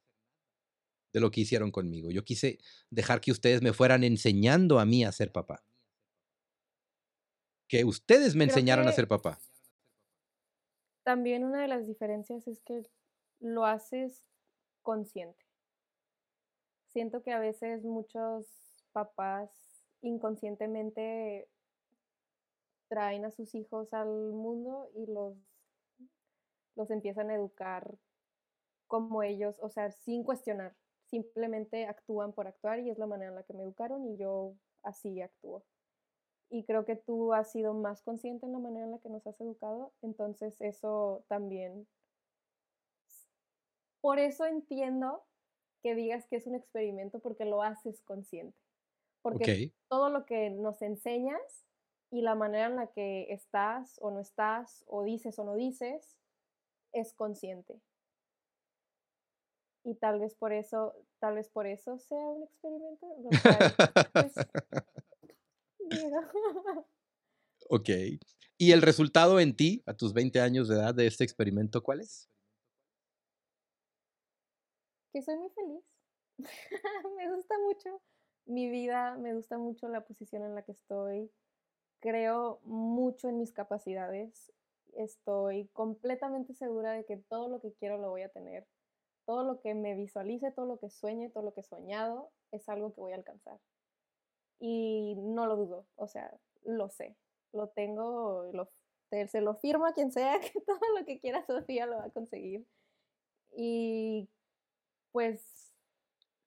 [1.13, 2.11] de lo que hicieron conmigo.
[2.11, 2.59] Yo quise
[2.91, 5.65] dejar que ustedes me fueran enseñando a mí a ser papá.
[7.69, 9.39] Que ustedes me Creo enseñaran a ser papá.
[11.03, 12.83] también una de las diferencias es que
[13.41, 14.27] lo haces
[14.83, 15.45] consciente.
[16.87, 18.47] Siento que a veces muchos
[18.93, 19.51] papás
[20.01, 21.49] inconscientemente
[22.95, 25.37] traen a sus hijos al mundo y los,
[26.77, 27.99] los empiezan a educar
[28.87, 30.77] como ellos, o sea, sin cuestionar.
[31.07, 34.55] Simplemente actúan por actuar y es la manera en la que me educaron y yo
[34.85, 35.65] así actúo.
[36.51, 39.27] Y creo que tú has sido más consciente en la manera en la que nos
[39.27, 41.89] has educado, entonces eso también.
[44.01, 45.25] Por eso entiendo
[45.83, 48.57] que digas que es un experimento porque lo haces consciente.
[49.21, 49.73] Porque Ok.
[49.89, 51.41] todo lo que nos enseñas
[52.11, 56.17] y la manera en la que estás o no estás, o dices o no dices,
[56.93, 57.81] es consciente.
[59.85, 63.75] Y tal vez por eso, tal vez por eso sea un experimento, lo cual,
[64.13, 64.35] pues,
[67.69, 67.89] ok.
[68.57, 72.01] ¿Y el resultado en ti, a tus 20 años de edad de este experimento, cuál
[72.01, 72.31] es?
[75.15, 75.85] que soy muy feliz.
[77.17, 78.03] me gusta mucho
[78.47, 81.31] mi vida, me gusta mucho la posición en la que estoy.
[82.05, 84.53] Creo mucho en mis capacidades.
[84.93, 88.67] Estoy completamente segura de que todo lo que quiero lo voy a tener.
[89.25, 92.69] Todo lo que me visualice, todo lo que sueñe, todo lo que he soñado, es
[92.69, 93.59] algo que voy a alcanzar.
[94.61, 97.17] Y no lo dudo, o sea, lo sé.
[97.53, 98.71] Lo tengo, lo,
[99.09, 102.11] se lo firmo a quien sea que todo lo que quiera Sofía lo va a
[102.11, 102.67] conseguir.
[103.57, 104.29] Y
[105.11, 105.54] pues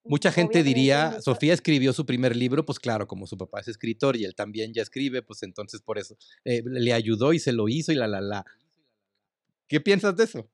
[0.10, 3.68] Mucha gente obviamente diría, Sofía escribió su primer libro, pues claro, como su papá es
[3.68, 7.52] escritor y él también ya escribe, pues entonces por eso eh, le ayudó y se
[7.52, 8.46] lo hizo y la, la, la.
[9.68, 10.50] ¿Qué piensas de eso?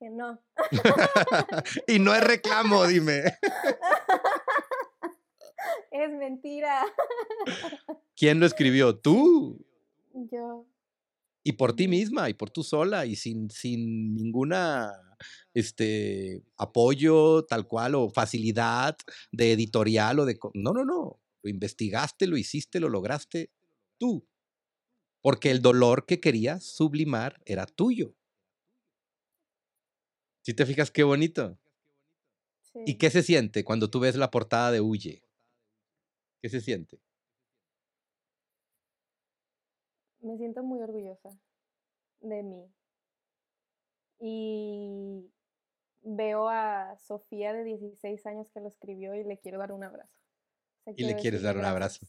[0.00, 0.42] que no.
[1.86, 3.38] y no es reclamo, dime.
[5.90, 6.86] es mentira.
[8.16, 8.98] ¿Quién lo escribió?
[8.98, 9.62] Tú.
[10.12, 10.66] Yo,
[11.44, 14.90] Y por ti misma y por tú sola y sin, sin ninguna
[15.54, 18.96] este, apoyo tal cual o facilidad
[19.32, 20.38] de editorial o de...
[20.54, 21.20] No, no, no.
[21.42, 23.50] Lo investigaste, lo hiciste, lo lograste
[23.98, 24.26] tú.
[25.22, 28.14] Porque el dolor que querías sublimar era tuyo.
[30.42, 31.58] Si te fijas qué bonito.
[32.86, 35.24] ¿Y qué se siente cuando tú ves la portada de Huye?
[36.40, 37.00] ¿Qué se siente?
[40.22, 41.30] me siento muy orgullosa
[42.20, 42.70] de mí.
[44.18, 45.30] Y
[46.02, 50.12] veo a Sofía de 16 años que lo escribió y le quiero dar un abrazo.
[50.84, 52.06] O sea, Y le quieres dar un abrazo.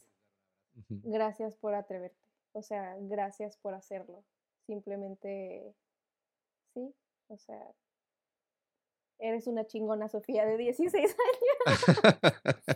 [0.74, 1.04] gracias.
[1.04, 2.18] Gracias por atreverte.
[2.54, 4.26] O sea, gracias por hacerlo.
[4.66, 5.76] Simplemente,
[6.74, 6.94] sí,
[7.28, 7.74] o sea,
[9.20, 11.16] eres una chingona Sofía de 16
[11.66, 11.82] años.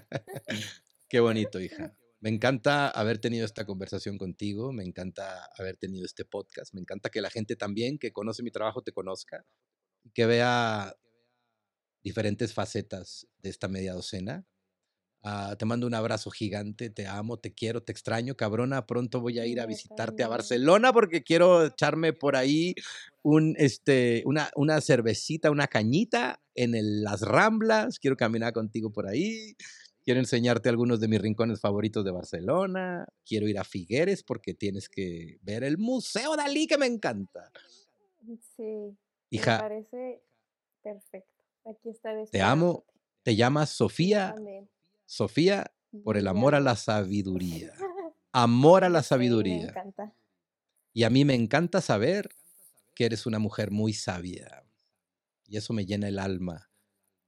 [1.10, 1.96] Qué bonito, hija.
[2.20, 7.10] Me encanta haber tenido esta conversación contigo, me encanta haber tenido este podcast, me encanta
[7.10, 9.46] que la gente también que conoce mi trabajo te conozca,
[10.14, 10.96] que vea
[12.06, 14.46] diferentes facetas de esta media docena.
[15.24, 18.86] Ah, te mando un abrazo gigante, te amo, te quiero, te extraño, cabrona.
[18.86, 20.28] Pronto voy a ir a visitarte a.
[20.28, 22.76] Barcelona porque quiero echarme por ahí
[23.24, 27.98] un, este, una, una cervecita, una cañita en el- las Ramblas.
[27.98, 29.56] Quiero caminar contigo por ahí.
[30.04, 33.08] Quiero enseñarte algunos de mis rincones favoritos de Barcelona.
[33.26, 37.52] Quiero ir a Figueres porque tienes que ver el Museo Dalí que me encanta.
[38.56, 38.96] Sí, me
[39.32, 40.22] Hija, parece
[40.84, 41.35] perfecto.
[41.66, 42.86] Aquí estaré te amo.
[43.24, 44.36] Te llamas Sofía.
[45.06, 45.72] Sofía
[46.04, 47.74] por el amor a la sabiduría.
[48.32, 49.68] Amor a la y me sabiduría.
[49.70, 50.14] encanta.
[50.94, 52.30] Y a mí me encanta saber
[52.94, 54.66] que eres una mujer muy sabia.
[55.48, 56.70] Y eso me llena el alma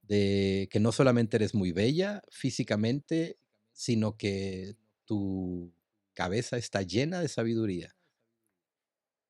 [0.02, 3.38] de que no solamente eres muy bella físicamente,
[3.72, 4.76] sino que
[5.06, 5.72] tu
[6.14, 7.96] cabeza está llena de sabiduría.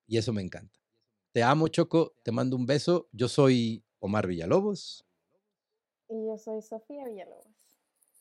[0.06, 0.80] Y eso me encanta.
[1.32, 2.16] Te amo, Choco.
[2.24, 3.09] Te mando un beso.
[3.12, 5.05] Yo soy Omar Villalobos
[6.09, 7.46] Y yo soy Sofía Villalobos.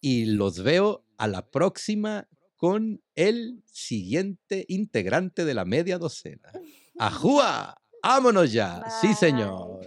[0.02, 6.52] y los veo a la próxima con el siguiente integrante de la media docena.
[6.98, 7.76] ¡Ajúa!
[8.04, 8.84] ¡Vámonos ya!
[9.02, 9.82] Sí, señor.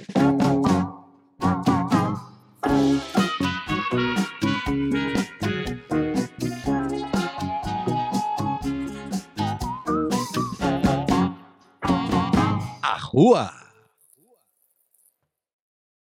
[12.83, 13.70] ¡Ajúa!